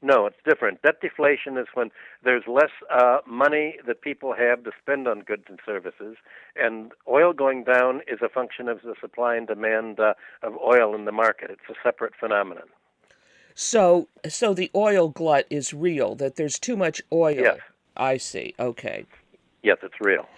[0.00, 0.80] No, it's different.
[0.82, 1.90] Debt deflation is when
[2.22, 6.16] there's less uh, money that people have to spend on goods and services,
[6.54, 10.14] and oil going down is a function of the supply and demand uh,
[10.44, 11.50] of oil in the market.
[11.50, 12.68] It's a separate phenomenon.
[13.56, 16.14] So, so the oil glut is real.
[16.14, 17.34] That there's too much oil.
[17.34, 17.58] Yes.
[17.96, 18.54] I see.
[18.60, 19.04] Okay.
[19.64, 20.28] Yes, it's real.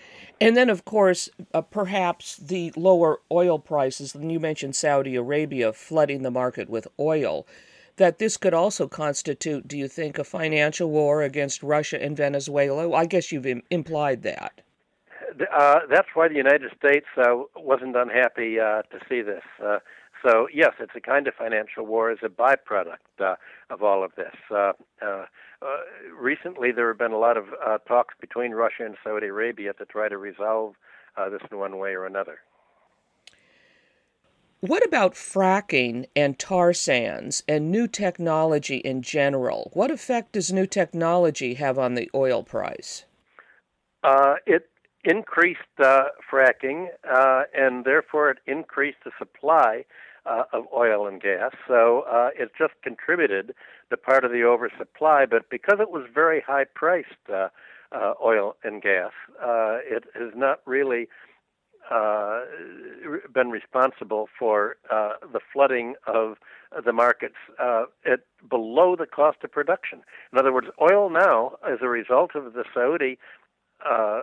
[0.41, 5.73] And then, of course, uh, perhaps the lower oil prices, and you mentioned Saudi Arabia
[5.73, 7.47] flooding the market with oil,
[7.97, 12.91] that this could also constitute, do you think, a financial war against Russia and Venezuela?
[12.95, 14.63] I guess you've Im- implied that.
[15.53, 19.43] Uh, that's why the United States uh, wasn't unhappy uh, to see this.
[20.23, 23.37] So, yes, it's a kind of financial war as a byproduct uh,
[23.71, 24.35] of all of this.
[24.51, 25.25] Uh, uh,
[25.63, 25.67] uh,
[26.19, 29.85] recently, there have been a lot of uh, talks between Russia and Saudi Arabia to
[29.87, 30.75] try to resolve
[31.17, 32.39] uh, this in one way or another.
[34.61, 39.71] What about fracking and tar sands and new technology in general?
[39.73, 43.07] What effect does new technology have on the oil price?
[44.05, 44.69] Uh, it
[45.05, 49.85] increased uh, fracking, uh, and therefore it increased the supply
[50.27, 51.53] uh, of oil and gas.
[51.67, 53.55] So uh, it just contributed
[53.91, 55.27] to part of the oversupply.
[55.27, 57.49] But because it was very high priced uh,
[57.93, 59.13] uh, oil and gas,
[59.43, 61.09] uh, it has not really
[61.91, 62.43] uh,
[63.33, 66.37] been responsible for uh, the flooding of
[66.85, 70.03] the markets uh, at below the cost of production.
[70.33, 73.19] In other words, oil now, as a result of the Saudi
[73.85, 74.21] uh,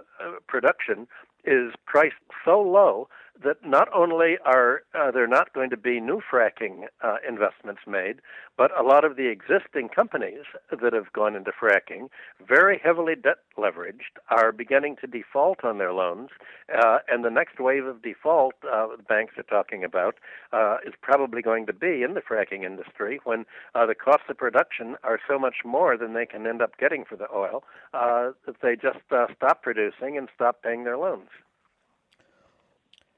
[0.48, 1.08] production,
[1.44, 3.10] is priced so low
[3.44, 8.22] that not only are uh, there not going to be new fracking uh, investments made,
[8.58, 12.10] but a lot of the existing companies that have gone into fracking,
[12.46, 16.30] very heavily debt leveraged, are beginning to default on their loans.
[16.74, 20.16] Uh, and the next wave of default uh, the banks are talking about
[20.52, 24.38] uh, is probably going to be in the fracking industry when uh, the costs of
[24.38, 27.64] production are so much more than they can end up getting for the oil
[27.94, 29.00] that they just
[29.36, 31.30] stop producing and stop paying their loans.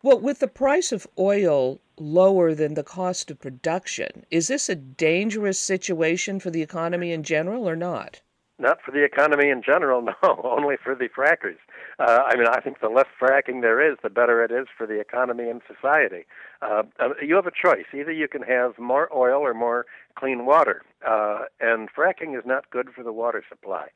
[0.02, 4.76] Well, with the price of oil lower than the cost of production, is this a
[4.76, 8.22] dangerous situation for the economy in general or not?
[8.60, 11.58] Not for the economy in general, no, only for the frackers.
[12.00, 14.88] Uh, I mean, I think the less fracking there is, the better it is for
[14.88, 16.26] the economy and society.
[16.62, 17.86] Uh, uh you have a choice.
[17.94, 19.86] Either you can have more oil or more
[20.16, 23.88] clean water, uh, and fracking is not good for the water supply.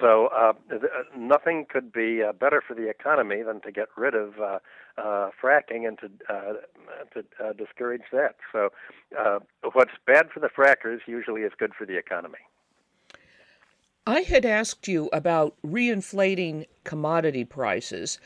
[0.00, 3.88] So uh, th- uh, nothing could be uh, better for the economy than to get
[3.96, 4.58] rid of uh,
[4.96, 6.52] uh, fracking and to uh,
[7.14, 8.36] to uh, discourage that.
[8.52, 8.70] So
[9.18, 9.40] uh,
[9.72, 12.38] what's bad for the frackers usually is good for the economy.
[14.06, 18.18] I had asked you about reinflating commodity prices,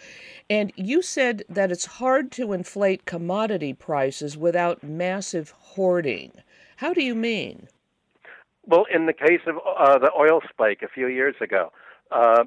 [0.48, 6.32] and you said that it's hard to inflate commodity prices without massive hoarding.
[6.76, 7.68] How do you mean?
[8.66, 11.72] Well, in the case of uh, the oil spike a few years ago,
[12.10, 12.44] uh,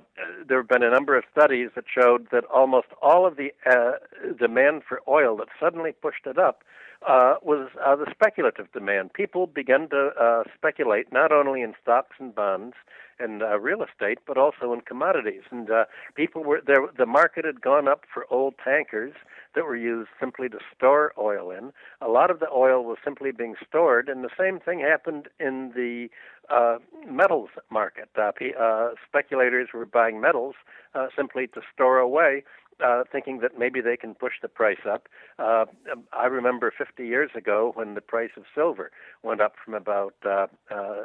[0.48, 3.94] there have been a number of studies that showed that almost all of the uh,
[4.40, 6.64] demand for oil that suddenly pushed it up
[7.08, 9.14] uh, was uh, the speculative demand.
[9.14, 12.76] People began to uh, speculate not only in stocks and bonds
[13.20, 15.42] and uh, real estate, but also in commodities.
[15.50, 15.86] And uh,
[16.16, 16.88] people were there.
[16.98, 19.14] The market had gone up for old tankers
[19.56, 21.72] that were used simply to store oil in.
[22.02, 25.72] A lot of the oil was simply being stored, and the same thing happened in
[25.76, 26.10] the
[26.50, 26.78] uh,
[27.10, 28.10] metals market.
[28.18, 30.56] Uh, uh, speculators were buying metals
[30.94, 32.44] uh, simply to store away
[32.84, 35.08] uh, thinking that maybe they can push the price up.
[35.40, 35.66] Uh,
[36.14, 38.92] I remember 50 years ago when the price of silver
[39.24, 41.04] went up from about uh, uh,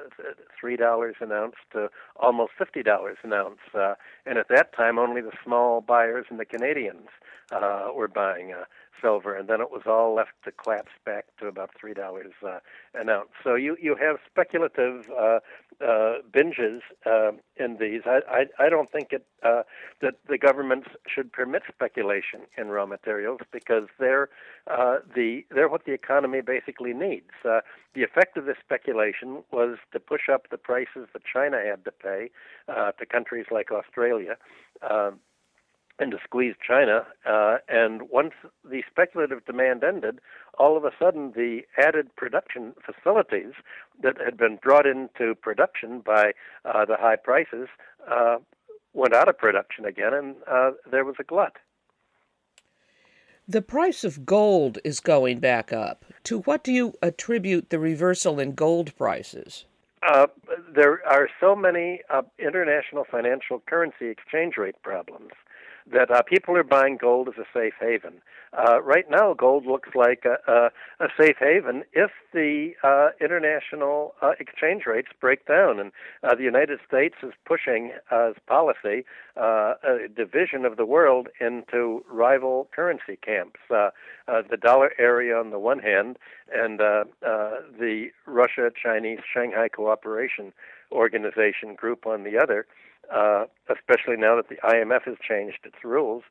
[0.59, 3.95] three dollars an ounce to almost fifty dollars an ounce, uh,
[4.27, 7.09] and at that time only the small buyers and the Canadians
[7.51, 8.65] uh, were buying uh,
[9.01, 12.59] silver, and then it was all left to collapse back to about three dollars uh,
[12.95, 13.31] an ounce.
[13.43, 15.41] So you you have speculative uh,
[15.81, 18.03] uh, binges uh, in these.
[18.07, 19.63] I, I I don't think it uh,
[20.01, 24.29] that the governments should permit speculation in raw materials because they're
[24.71, 27.31] uh, the they're what the economy basically needs.
[27.95, 31.93] The effect of this speculation was to push up the prices that China had to
[31.93, 32.31] pay
[32.69, 34.37] to countries like Australia.
[35.99, 37.07] And to squeeze China.
[37.29, 38.33] Uh, and once
[38.65, 40.21] the speculative demand ended,
[40.59, 43.53] all of a sudden the added production facilities
[44.03, 46.33] that had been brought into production by
[46.65, 47.69] uh, the high prices
[48.11, 48.39] uh,
[48.95, 51.57] went out of production again, and uh, there was a glut.
[53.49, 56.05] The price of gold is going back up.
[56.25, 59.67] To what do you attribute the reversal in gold prices?
[60.03, 60.27] Uh,
[60.75, 65.31] there are so many uh, international financial currency exchange rate problems
[65.91, 68.21] that uh, people are buying gold as a safe haven.
[68.57, 74.15] Uh, right now, gold looks like a, a, a safe haven if the uh, international
[74.21, 75.81] uh, exchange rates break down.
[75.81, 75.91] And
[76.23, 79.05] uh, the United States is pushing as policy
[79.37, 83.61] uh, a division of the world into rival currency camps.
[83.71, 86.19] the dollar area on the one hand,
[86.53, 90.53] and the Russia Chinese Shanghai Cooperation
[90.93, 92.67] Organization group on the other
[93.15, 96.23] uh, especially now that the IMF has changed its rules,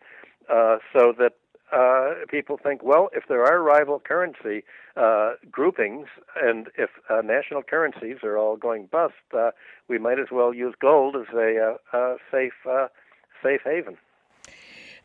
[0.50, 1.34] uh, so that
[1.72, 4.64] uh, people think, well, if there are rival currency
[4.98, 6.08] uh, groupings
[6.42, 9.52] and if uh, national currencies are all going bust, uh,
[9.88, 12.88] we might as well use gold as a uh, safe uh,
[13.42, 13.98] safe haven.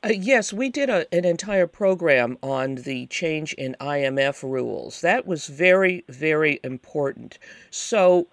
[0.05, 5.01] Yes, we did a, an entire program on the change in IMF rules.
[5.01, 7.39] That was very, very important.
[7.70, 8.29] So,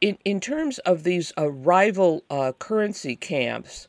[0.00, 3.88] in in terms of these uh, rival uh, currency camps,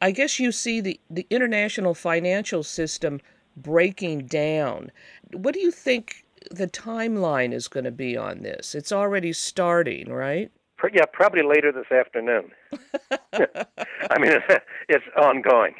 [0.00, 3.20] I guess you see the the international financial system
[3.56, 4.92] breaking down.
[5.32, 8.74] What do you think the timeline is going to be on this?
[8.74, 10.50] It's already starting, right?
[10.92, 12.52] Yeah, probably later this afternoon.
[13.32, 15.74] I mean, it's, it's ongoing.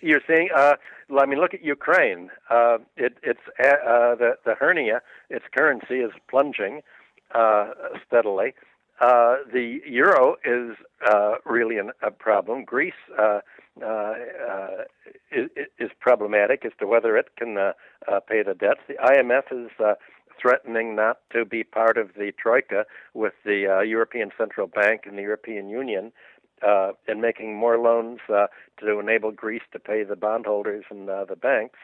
[0.00, 0.48] You're seeing.
[0.54, 0.76] Uh,
[1.18, 2.30] I mean, look at Ukraine.
[2.48, 5.00] Uh, it, it's uh, the the hryvnia.
[5.28, 6.80] Its currency is plunging uh,
[8.06, 8.54] steadily.
[9.00, 10.76] Uh, the euro is
[11.10, 12.64] uh, really an, a problem.
[12.64, 13.40] Greece uh,
[13.82, 14.14] uh, uh
[15.32, 17.72] is, is, problematic as to whether it can uh,
[18.28, 18.80] pay the debts.
[18.86, 19.70] The IMF is
[20.40, 25.16] threatening not to be part of the troika with the uh, European Central Bank and
[25.16, 26.12] the European Union.
[26.66, 28.46] Uh, and making more loans uh,
[28.80, 31.78] to enable Greece to pay the bondholders and uh, the banks.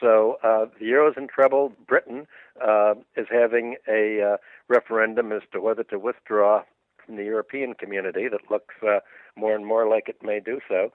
[0.00, 1.72] So uh, the euro's in trouble.
[1.86, 2.26] Britain
[2.64, 4.36] uh, is having a uh,
[4.68, 6.62] referendum as to whether to withdraw
[7.04, 8.74] from the European community that looks
[9.36, 10.90] more and more like it may do so.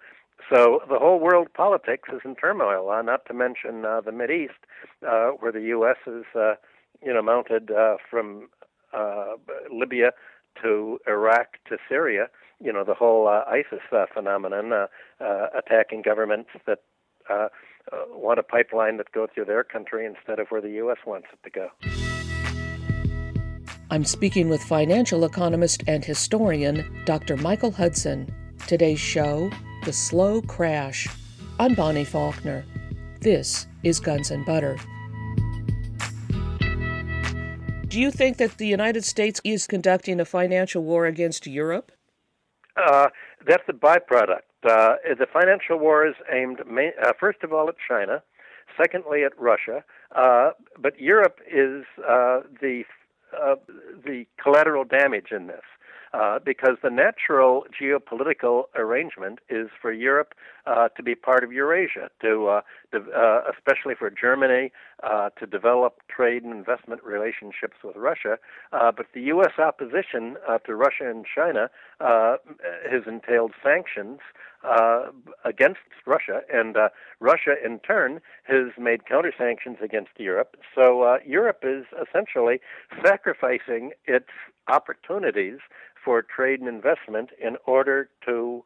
[0.51, 2.89] So the whole world politics is in turmoil.
[3.03, 4.65] Not to mention the Mid East,
[5.07, 5.97] uh, where the U.S.
[6.07, 6.55] is, uh,
[7.03, 8.49] you know, mounted uh, from
[8.93, 9.33] uh,
[9.71, 10.11] Libya
[10.63, 12.27] to Iraq to Syria.
[12.61, 14.87] You know, the whole uh, ISIS uh, phenomenon, uh,
[15.21, 16.79] uh, attacking governments that
[17.29, 17.47] uh,
[17.91, 20.97] uh, want a pipeline that goes through their country instead of where the U.S.
[21.05, 21.69] wants it to go.
[23.91, 27.37] I'm speaking with financial economist and historian Dr.
[27.37, 28.33] Michael Hudson.
[28.67, 29.49] Today's show
[29.85, 31.07] The Slow Crash.
[31.59, 32.65] I'm Bonnie Faulkner.
[33.21, 34.77] This is Guns and Butter.
[37.87, 41.91] Do you think that the United States is conducting a financial war against Europe?
[42.79, 43.07] Uh,
[43.45, 44.41] that's a byproduct.
[44.63, 48.21] Uh, the financial war is aimed, main, uh, first of all, at China,
[48.77, 49.83] secondly, at Russia,
[50.15, 52.83] uh, but Europe is uh, the
[53.31, 53.55] uh,
[54.05, 55.61] the collateral damage in this.
[56.11, 60.33] Uh, because the natural geopolitical arrangement is for Europe
[60.65, 62.61] uh, to be part of Eurasia, to, uh,
[62.93, 64.71] uh especially for Germany
[65.03, 68.39] uh, to develop trade and investment relationships with Russia.
[68.73, 69.59] Uh, but the U.S.
[69.59, 70.35] opposition
[70.65, 74.19] to Russia and China has entailed sanctions
[75.45, 76.75] against Russia, and
[77.19, 80.55] Russia in turn has made counter sanctions against Europe.
[80.75, 82.59] So Europe is essentially
[83.03, 84.29] sacrificing its
[84.67, 85.59] opportunities
[86.03, 88.63] for trade and investment in order to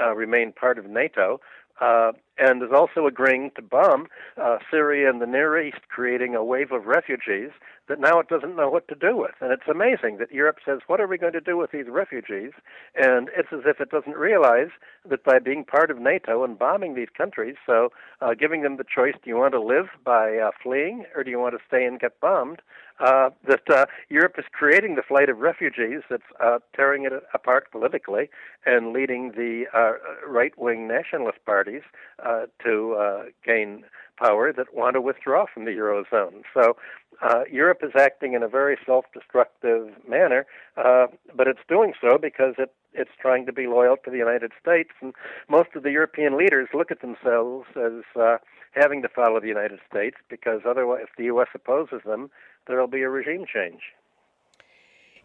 [0.00, 1.40] uh, remain part of NATO,
[1.80, 4.06] uh, and is also agreeing to bomb
[4.40, 7.50] uh, Syria and the Near East, creating a wave of refugees
[7.88, 9.34] that now it doesn't know what to do with.
[9.40, 12.52] And it's amazing that Europe says, What are we going to do with these refugees?
[12.94, 14.70] And it's as if it doesn't realize
[15.08, 18.84] that by being part of NATO and bombing these countries, so uh, giving them the
[18.84, 21.84] choice do you want to live by uh, fleeing or do you want to stay
[21.84, 22.62] and get bombed?
[23.00, 27.68] Uh, that uh, Europe is creating the flight of refugees that's uh, tearing it apart
[27.72, 28.30] politically
[28.66, 29.94] and leading the uh,
[30.28, 31.82] right wing nationalist parties
[32.24, 33.84] uh, to uh, gain
[34.18, 36.42] power that want to withdraw from the Eurozone.
[36.52, 36.76] So
[37.22, 40.46] uh, Europe is acting in a very self-destructive manner,
[40.76, 44.52] uh, but it's doing so because it it's trying to be loyal to the United
[44.60, 45.14] States, and
[45.48, 48.36] most of the European leaders look at themselves as uh,
[48.70, 51.48] having to follow the United States because otherwise, if the U.S.
[51.54, 52.30] opposes them,
[52.68, 53.80] there will be a regime change.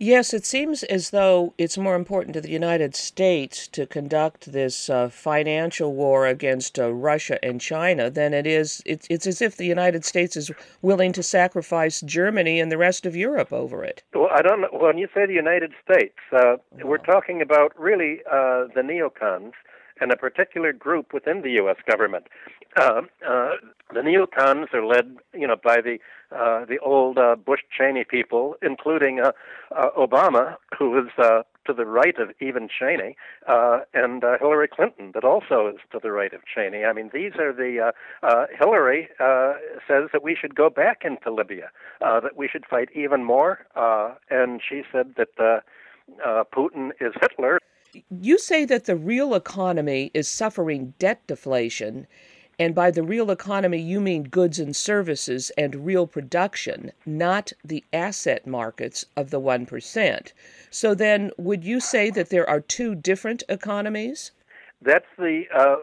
[0.02, 4.89] Yes, it seems as though it's more important to the United States to conduct this
[4.89, 8.82] uh, financial war against uh, Russia and China than it is.
[8.86, 13.06] It's, it's as if the United States is willing to sacrifice Germany and the rest
[13.06, 14.02] of Europe over it.
[14.14, 14.70] Well, I don't know.
[14.72, 19.52] When you say the United States, uh, we're talking about really uh, the neocons
[20.00, 21.78] and a particular group within the U.S.
[21.89, 22.28] government.
[22.78, 23.52] Uh, uh,
[23.93, 25.97] the neocons are led, you know, by the
[26.32, 29.32] uh, the old uh, Bush Cheney people, including uh,
[29.76, 33.16] uh, Obama, who is uh, to the right of even Cheney,
[33.47, 36.84] uh, and uh, Hillary Clinton, that also is to the right of Cheney.
[36.86, 37.91] I mean, these are the
[38.24, 39.54] uh, uh, Hillary uh,
[39.88, 41.72] says that we should go back into Libya,
[42.02, 45.60] uh, that we should fight even more, uh, and she said that uh,
[46.26, 47.59] uh, Putin is Hitler.
[48.09, 52.07] You say that the real economy is suffering debt deflation
[52.59, 57.85] and by the real economy, you mean goods and services and real production, not the
[57.93, 60.33] asset markets of the 1%.
[60.69, 64.31] So then, would you say that there are two different economies?
[64.81, 65.77] That's the uh,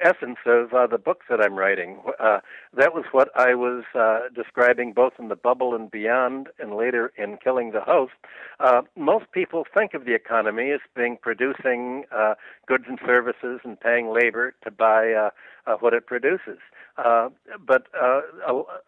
[0.00, 2.00] essence of uh, the book that I'm writing.
[2.18, 2.40] Uh,
[2.76, 7.12] that was what I was uh, describing both in The Bubble and Beyond and later
[7.16, 8.12] in Killing the Host.
[8.58, 12.34] Uh, most people think of the economy as being producing uh,
[12.66, 15.30] goods and services and paying labor to buy uh,
[15.80, 16.58] what it produces.
[17.66, 18.20] But a,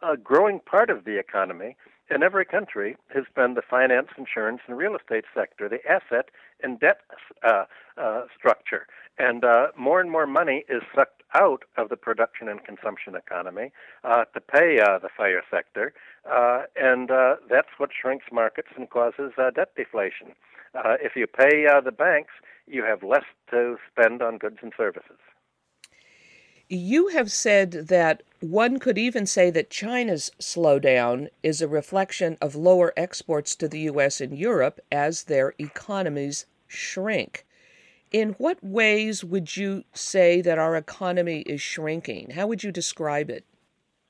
[0.03, 1.77] a growing part of the economy
[2.13, 6.27] in every country has been the finance, insurance, and real estate sector, the asset
[6.63, 7.01] and debt
[7.43, 7.65] uh,
[7.97, 8.87] uh, structure.
[9.19, 13.73] And uh, more and more money is sucked out of the production and consumption economy
[14.05, 15.95] uh, to pay uh, the FIRE sector,
[16.31, 17.09] uh, and
[17.49, 20.35] that's what shrinks markets and causes debt deflation.
[20.75, 22.33] if you pay the banks,
[22.67, 25.19] you have less to spend on goods and services.
[26.75, 32.55] You have said that one could even say that China's slowdown is a reflection of
[32.55, 34.23] lower exports to the U.S.
[34.23, 37.45] and Europe as their economies shrink.
[38.11, 42.31] In what ways would you say that our economy is shrinking?
[42.31, 43.45] How would you describe it?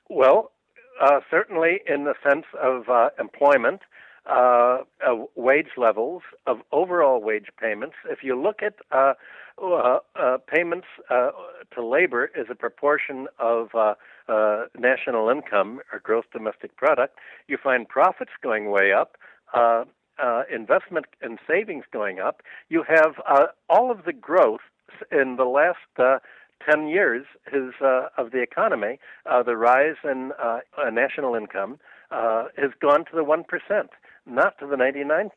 [0.08, 0.52] Well,
[1.00, 3.80] uh, certainly in the sense of uh, employment.
[4.24, 7.96] uh, of wage levels, of overall wage payments.
[8.08, 8.74] If you look at
[9.62, 11.30] uh, uh, uh payments uh,
[11.74, 13.94] to labor is a proportion of uh,
[14.78, 19.16] national income or gross domestic product, you find profits going way up.
[20.50, 22.42] investment and savings going up.
[22.68, 23.14] You have
[23.68, 24.60] all of the growth
[25.10, 26.20] in the last
[26.68, 30.60] 10 years is, uh, of the economy, uh, the rise in uh,
[30.90, 31.78] national income
[32.10, 33.44] has gone to the 1%,
[34.26, 35.30] not to the 99%.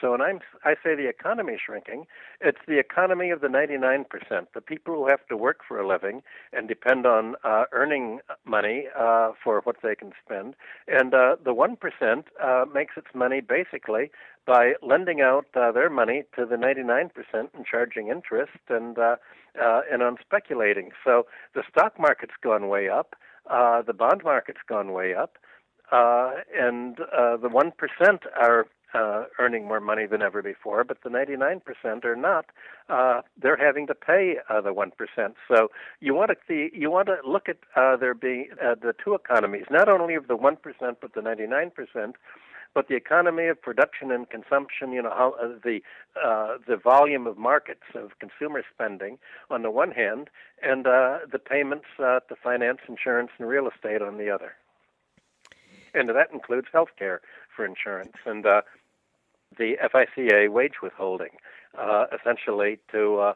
[0.00, 2.06] So when I'm, I say the economy shrinking,
[2.40, 4.04] it's the economy of the 99%,
[4.54, 6.22] the people who have to work for a living
[6.52, 10.54] and depend on uh, earning money uh, for what they can spend.
[10.88, 14.10] And uh, the 1% uh, makes its money basically
[14.46, 19.16] by lending out uh, their money to the 99% and charging interest and uh,
[19.62, 20.90] uh, and on speculating.
[21.04, 23.14] So the stock market's gone way up,
[23.48, 25.38] uh, the bond market's gone way up,
[25.92, 31.10] and uh, the one percent are uh, earning more money than ever before, but the
[31.10, 32.46] 99% are not.
[32.88, 34.90] Uh, they're having to pay uh, the 1%.
[35.48, 35.70] So
[36.00, 39.14] you want to the, you want to look at uh, there being uh, the two
[39.14, 40.56] economies, not only of the 1%
[41.00, 42.12] but the 99%,
[42.74, 45.80] but the economy of production and consumption, you know, how, uh, the
[46.22, 49.18] uh, the volume of markets of consumer spending
[49.48, 50.28] on the one hand,
[50.60, 54.54] and uh, the payments uh, to finance, insurance, and real estate on the other.
[55.94, 57.20] And that includes health care
[57.54, 58.62] for insurance and uh,
[59.56, 61.30] the FICA wage withholding,
[61.78, 63.34] uh, essentially to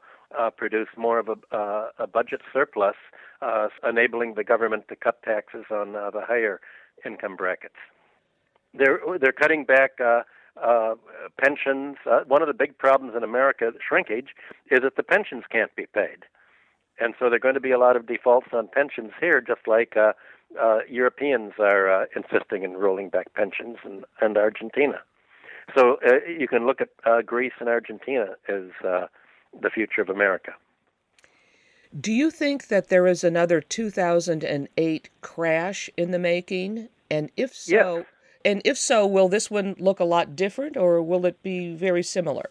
[0.57, 2.97] produce more of a, a budget surplus,
[3.89, 6.61] enabling the government to cut taxes on the higher
[7.07, 7.77] income brackets.
[8.75, 10.23] They're they're cutting back uh,
[10.61, 10.95] uh,
[11.41, 11.97] pensions.
[12.05, 14.31] Uh, one of the big problems in America, shrinkage,
[14.71, 16.25] is that the pensions can't be paid,
[17.01, 19.67] and so there are going to be a lot of defaults on pensions here, just
[19.67, 20.13] like uh,
[20.61, 25.01] uh, Europeans are uh, insisting in rolling back pensions, and, and Argentina.
[25.77, 29.07] So uh, you can look at uh, Greece and Argentina as uh,
[29.61, 30.53] the future of America.
[31.99, 36.89] Do you think that there is another 2008 crash in the making?
[37.11, 38.07] And if so, yes.
[38.45, 42.03] And if so, will this one look a lot different or will it be very
[42.03, 42.51] similar?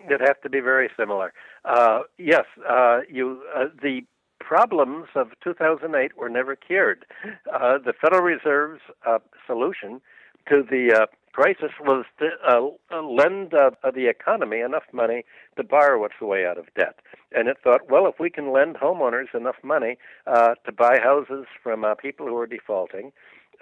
[0.00, 1.32] It has to be very similar.
[1.64, 4.02] Uh, yes, uh, you uh, the
[4.46, 7.06] problems of 2008 were never cured.
[7.52, 10.00] Uh, the Federal Reserve's uh, solution
[10.48, 12.28] to the uh, crisis was to
[13.02, 15.24] lend the economy enough money
[15.56, 16.96] to borrow its way out of debt.
[17.32, 21.84] And it thought, well, if we can lend homeowners enough money to buy houses from
[22.00, 23.10] people who are defaulting,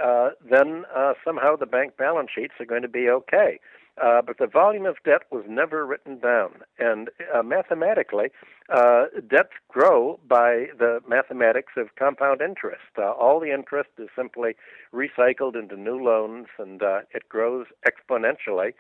[0.02, 3.58] uh, then uh, somehow the bank balance sheets are going to be okay.
[4.01, 6.62] Uh, but the volume of debt was never written down.
[6.78, 8.30] And uh, mathematically,
[8.72, 12.82] uh, debts grow by the mathematics of compound interest.
[12.97, 14.57] Uh, all the interest is simply
[14.95, 18.72] recycled into new loans, and uh, it grows exponentially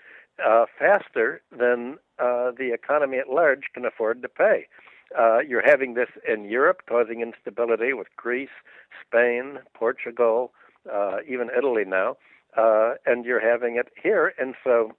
[0.44, 4.66] uh, faster than the economy at large can afford to pay.
[5.46, 8.56] you're having this in Europe, causing instability with Greece,
[9.04, 10.52] Spain, Portugal,
[11.26, 12.16] even Italy now,
[12.56, 14.34] uh, and you're having it here.
[14.38, 14.92] And so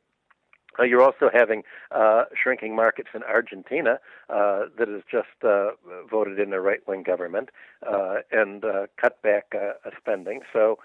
[0.79, 3.99] uh, you're also having uh, shrinking markets in Argentina
[4.29, 5.71] uh, that has just uh,
[6.09, 7.49] voted in a right wing government
[7.87, 9.53] uh, and uh, cut back
[9.97, 10.41] spending.
[10.51, 10.79] So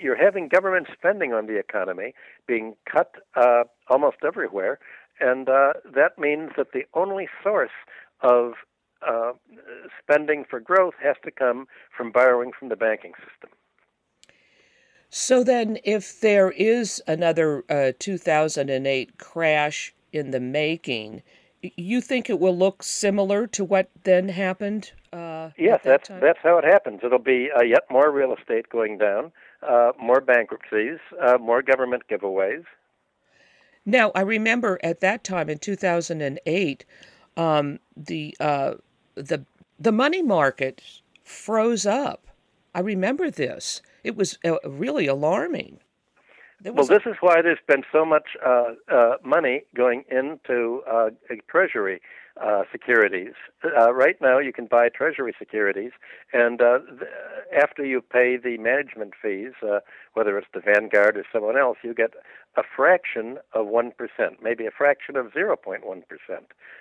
[0.00, 2.14] you're having government spending on the economy
[2.46, 3.16] being cut
[3.88, 4.78] almost everywhere.
[5.20, 7.70] And that means that the only source
[8.22, 8.52] of
[10.02, 11.66] spending for growth has to come
[11.96, 13.50] from borrowing from the banking system.
[15.10, 21.22] So then, if there is another uh, 2008 crash in the making,
[21.62, 24.92] you think it will look similar to what then happened?
[25.12, 26.20] Uh, yes, that that's time?
[26.20, 27.00] that's how it happens.
[27.02, 29.32] It'll be uh, yet more real estate going down,
[29.68, 32.64] uh, more bankruptcies, uh, more government giveaways.
[33.84, 36.84] Now, I remember at that time in 2008,
[37.36, 38.74] um, the uh,
[39.16, 39.44] the
[39.80, 40.82] the money market
[41.24, 42.28] froze up.
[42.72, 45.80] I remember this it was uh, really alarming.
[46.64, 51.10] well, this is why there's been so much uh, uh, money going into uh,
[51.48, 52.00] Treasury
[52.40, 53.32] uh, securities.
[53.64, 55.92] Uh, right now, you can buy Treasury securities,
[56.32, 57.10] and th-
[57.56, 59.52] after you pay the management fees,
[60.14, 62.12] whether it's the Vanguard or someone else, you get
[62.56, 63.92] a fraction of 1%,
[64.42, 66.02] maybe a fraction of 0.1%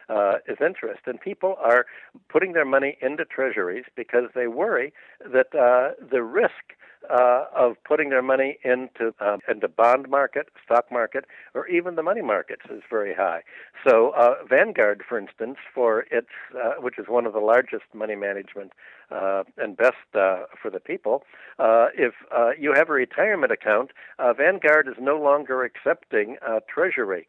[0.09, 1.01] uh, is interest.
[1.05, 1.85] And people are
[2.29, 6.75] putting their money into treasuries because they worry that uh, the risk
[7.09, 12.03] uh, of putting their money into uh, into bond market, stock market, or even the
[12.03, 13.41] money markets is very high.
[13.87, 18.15] So uh, Vanguard, for instance, for its uh, which is one of the largest money
[18.15, 18.73] management
[19.11, 21.23] uh, and best uh, for the people,
[21.59, 22.13] if
[22.59, 23.91] you have a retirement account,
[24.37, 26.37] Vanguard is no longer accepting
[26.67, 27.27] Treasury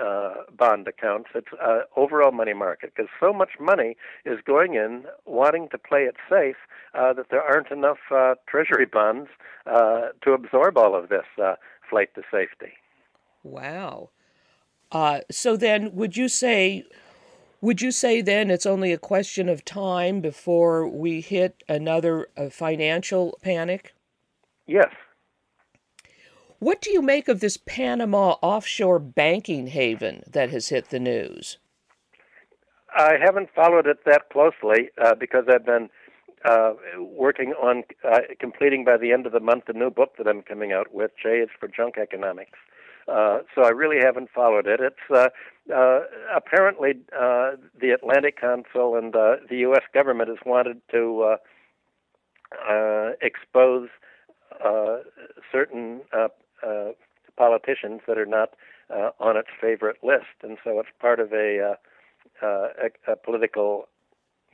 [0.00, 1.30] uh, bond accounts.
[1.34, 6.02] It's uh, overall money market because so much money is going in wanting to play
[6.02, 6.56] it safe
[6.94, 9.28] uh, that there aren't enough uh, treasury bonds
[9.66, 11.54] uh, to absorb all of this uh,
[11.88, 12.72] flight to safety.
[13.42, 14.10] Wow.
[14.92, 16.84] Uh, so then, would you say?
[17.60, 22.48] Would you say then it's only a question of time before we hit another uh,
[22.48, 23.94] financial panic?
[24.66, 24.88] Yes,
[26.60, 31.56] what do you make of this Panama offshore banking haven that has hit the news?
[32.94, 35.88] I haven't followed it that closely uh, because I've been
[36.44, 40.28] uh, working on uh, completing by the end of the month a new book that
[40.28, 41.12] I'm coming out with.
[41.22, 42.58] J is for Junk Economics.
[43.08, 44.80] Uh, so I really haven't followed it.
[44.80, 45.30] It's uh,
[45.72, 46.00] uh,
[46.34, 49.82] apparently uh, the Atlantic Council and uh, the U.S.
[49.92, 51.36] government has wanted to uh,
[52.70, 53.88] uh, expose
[54.64, 54.98] uh,
[55.52, 56.00] certain
[57.36, 58.50] politicians that are not
[59.18, 61.76] on its favorite list, and so it's part of a,
[62.42, 63.88] a, a political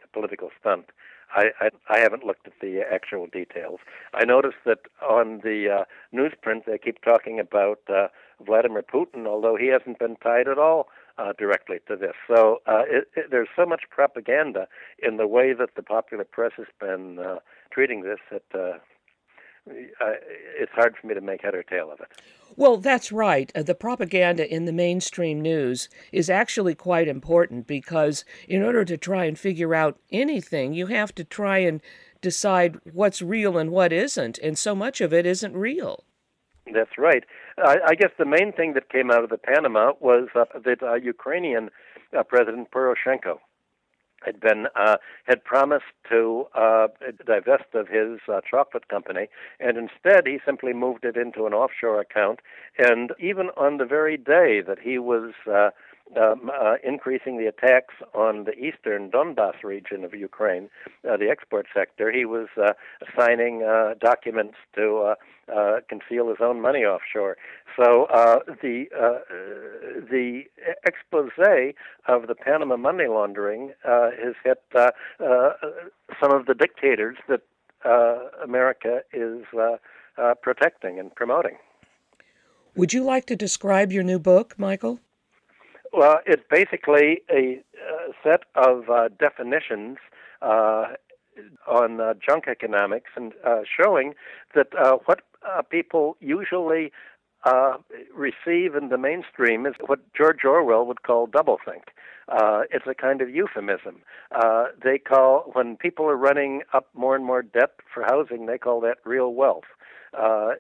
[0.04, 0.86] a political stunt.
[1.34, 3.80] I, I, I haven't looked at the actual details.
[4.14, 8.08] I noticed that on the uh, newsprint they keep talking about uh,
[8.44, 10.88] Vladimir Putin, although he hasn't been tied at all
[11.18, 12.14] uh, directly to this.
[12.28, 16.52] So uh, it, it, there's so much propaganda in the way that the popular press
[16.56, 17.38] has been uh,
[17.70, 18.78] treating this that uh,
[19.66, 22.08] it's hard for me to make head or tail of it.
[22.54, 23.50] Well, that's right.
[23.54, 28.96] Uh, the propaganda in the mainstream news is actually quite important because, in order to
[28.96, 31.80] try and figure out anything, you have to try and
[32.20, 36.04] decide what's real and what isn't, and so much of it isn't real.
[36.72, 37.24] That's right.
[37.58, 40.82] I, I guess the main thing that came out of the Panama was uh, that
[40.82, 41.70] uh, Ukrainian
[42.16, 43.38] uh, President Poroshenko
[44.24, 46.88] had been uh, had promised to uh,
[47.24, 49.28] divest of his uh, chocolate company,
[49.60, 52.40] and instead he simply moved it into an offshore account.
[52.78, 55.70] And even on the very day that he was uh,
[56.16, 60.70] um, uh, increasing the attacks on the eastern Donbass region of Ukraine,
[61.08, 62.12] uh, the export sector.
[62.12, 62.72] He was uh,
[63.18, 65.14] signing uh, documents to
[65.50, 67.36] uh, uh, conceal his own money offshore.
[67.76, 68.06] So
[68.62, 68.86] the
[70.10, 70.42] the
[70.86, 71.30] expose
[72.08, 77.42] of the Panama money laundering has hit some of the dictators that
[78.42, 79.44] America is
[80.42, 81.56] protecting and promoting.
[82.74, 85.00] Would you like to describe your new book, Michael?
[85.96, 89.96] Well, it's basically a, uh, set of uh, definitions
[90.42, 90.88] uh,
[91.66, 94.12] on uh, junk economics and uh, showing
[94.54, 95.22] that uh, what
[95.70, 96.92] people usually
[98.14, 101.84] receive in the mainstream is what George Orwell would call doublethink.
[102.70, 104.02] it's a kind of euphemism.
[104.84, 108.80] they call when people are running up more and more debt for housing, they call
[108.82, 109.64] that real wealth.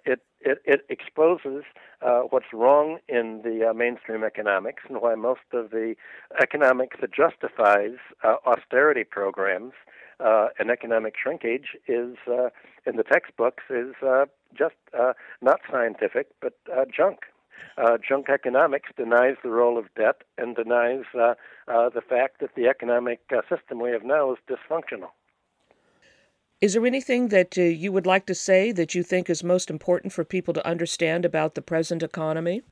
[0.04, 1.64] It it, it exposes
[2.02, 5.94] uh, what's wrong in the uh, mainstream economics and why most of the
[6.40, 9.72] economics that justifies uh, austerity programs
[10.20, 12.48] uh, and economic shrinkage is uh,
[12.86, 14.24] in the textbooks is uh,
[14.56, 14.74] just
[15.42, 16.54] not scientific but
[16.94, 17.18] junk.
[18.08, 23.80] junk economics denies the role of debt and denies the fact that the economic system
[23.80, 25.10] we have now is dysfunctional.
[26.60, 29.68] Is there anything that uh, you would like to say that you think is most
[29.68, 32.62] important for people to understand about the present economy?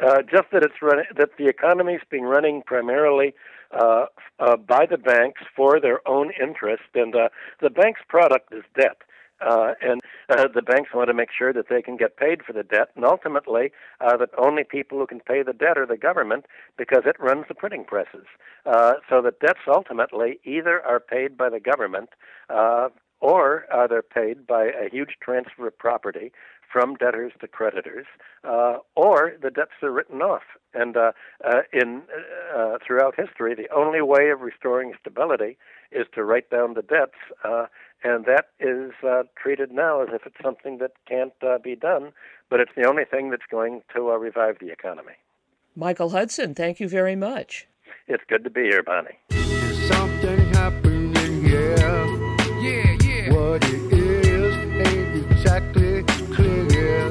[0.00, 3.34] Uh, just that it's run, that the economy is being running primarily
[3.78, 4.06] uh,
[4.38, 7.28] uh, by the banks for their own interest, and uh,
[7.60, 8.96] the bank's product is debt.
[9.40, 12.52] Uh, and uh, the banks want to make sure that they can get paid for
[12.52, 15.96] the debt, and ultimately, uh, that only people who can pay the debt are the
[15.96, 18.26] government because it runs the printing presses.
[18.66, 22.10] Uh, so the debts ultimately either are paid by the government
[22.50, 22.88] uh,
[23.20, 26.32] or uh, they're paid by a huge transfer of property
[26.70, 28.06] from debtors to creditors,
[28.44, 30.42] uh, or the debts are written off.
[30.74, 31.12] And uh,
[31.44, 32.02] uh, in
[32.54, 35.56] uh, throughout history, the only way of restoring stability
[35.90, 37.66] is to write down the debts, uh,
[38.04, 41.32] and that is uh, treated now as if it's something that can't
[41.62, 42.12] be done.
[42.50, 45.12] But it's the only thing that's going to revive the economy.
[45.76, 47.66] Michael Hudson, thank you very much.
[48.06, 49.18] It's good to be here, Bonnie.
[49.86, 51.76] Something happening here.
[51.76, 53.32] Yeah, yeah.
[53.32, 56.02] What it is ain't exactly
[56.34, 57.10] clear.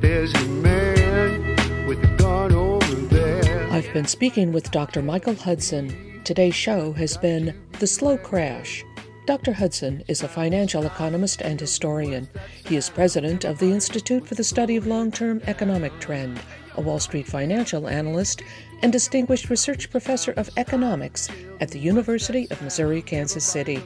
[0.00, 3.68] There's a man with a gun over there.
[3.70, 5.02] I've been speaking with Dr.
[5.02, 6.20] Michael Hudson.
[6.24, 8.84] Today's show has been The Slow Crash.
[9.28, 9.52] Dr.
[9.52, 12.30] Hudson is a financial economist and historian.
[12.64, 16.40] He is president of the Institute for the Study of Long Term Economic Trend,
[16.76, 18.40] a Wall Street financial analyst,
[18.80, 21.28] and distinguished research professor of economics
[21.60, 23.82] at the University of Missouri Kansas City.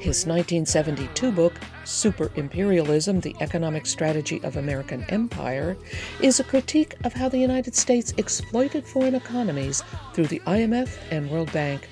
[0.00, 1.54] His 1972 book,
[1.84, 5.78] Super Imperialism The Economic Strategy of American Empire,
[6.20, 11.30] is a critique of how the United States exploited foreign economies through the IMF and
[11.30, 11.88] World Bank.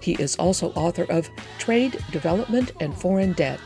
[0.00, 3.60] He is also author of Trade, Development, and Foreign Debt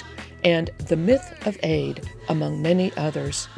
[0.45, 3.49] and The Myth of Aid, among many others.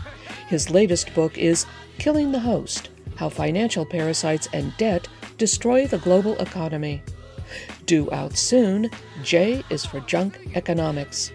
[0.48, 1.66] His latest book is
[1.98, 7.02] Killing the Host How Financial Parasites and Debt Destroy the Global Economy.
[7.86, 8.90] Due out soon,
[9.22, 11.32] J is for Junk Economics.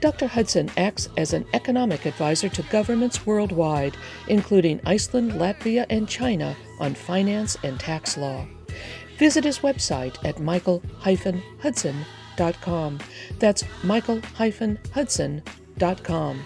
[0.00, 0.26] Dr.
[0.26, 3.96] Hudson acts as an economic advisor to governments worldwide,
[4.28, 8.46] including Iceland, Latvia, and China, on finance and tax law.
[9.18, 12.98] Visit his website at michael-hudson.com.
[13.38, 16.44] That's michael-hudson.com.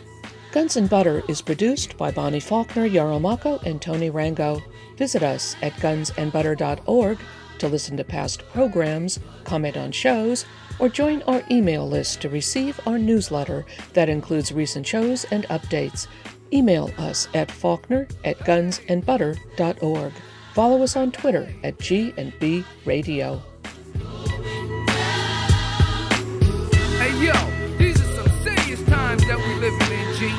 [0.50, 4.62] Guns and Butter is produced by Bonnie Faulkner, Yarrow Mahko, and Tony Rango.
[4.96, 7.18] Visit us at gunsandbutter.org
[7.58, 10.44] to listen to past programs, comment on shows,
[10.78, 16.06] or join our email list to receive our newsletter that includes recent shows and updates.
[16.52, 20.12] Email us at faulkner at gunsandbutter.org.
[20.55, 23.40] Follow us on Twitter at G&B Radio.
[26.99, 27.32] Hey yo,
[27.78, 30.32] these are some serious times that we living in, G.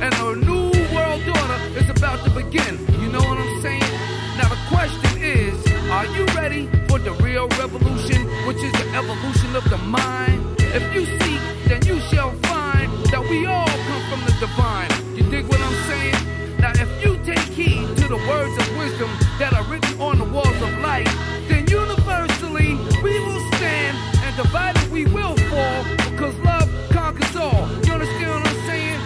[0.00, 2.78] And a new world order is about to begin.
[3.00, 3.80] You know what I'm saying?
[4.36, 9.56] Now the question is, are you ready for the real revolution, which is the evolution
[9.56, 10.44] of the mind?
[10.60, 14.95] If you seek, then you shall find that we all come from the divine.
[19.76, 21.10] Written on the walls of life,
[21.48, 27.68] then universally we will stand and divided we will fall because love conquers all.
[27.84, 29.00] You understand what I'm saying?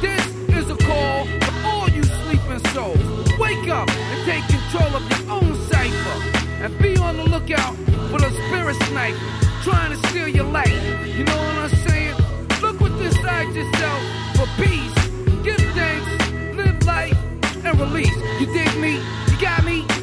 [0.00, 0.24] This
[0.58, 2.98] is a call for all you sleeping souls.
[3.38, 6.18] Wake up and take control of your own cipher
[6.64, 7.76] and be on the lookout
[8.10, 9.20] for the spirit snipers
[9.62, 10.76] trying to steal your life.
[11.16, 12.14] You know what I'm saying?
[12.62, 14.02] Look what within yourself
[14.36, 14.96] for peace.
[15.44, 17.16] Give thanks, live life,
[17.64, 18.16] and release.
[18.40, 18.94] You dig me?
[19.30, 19.95] You got me?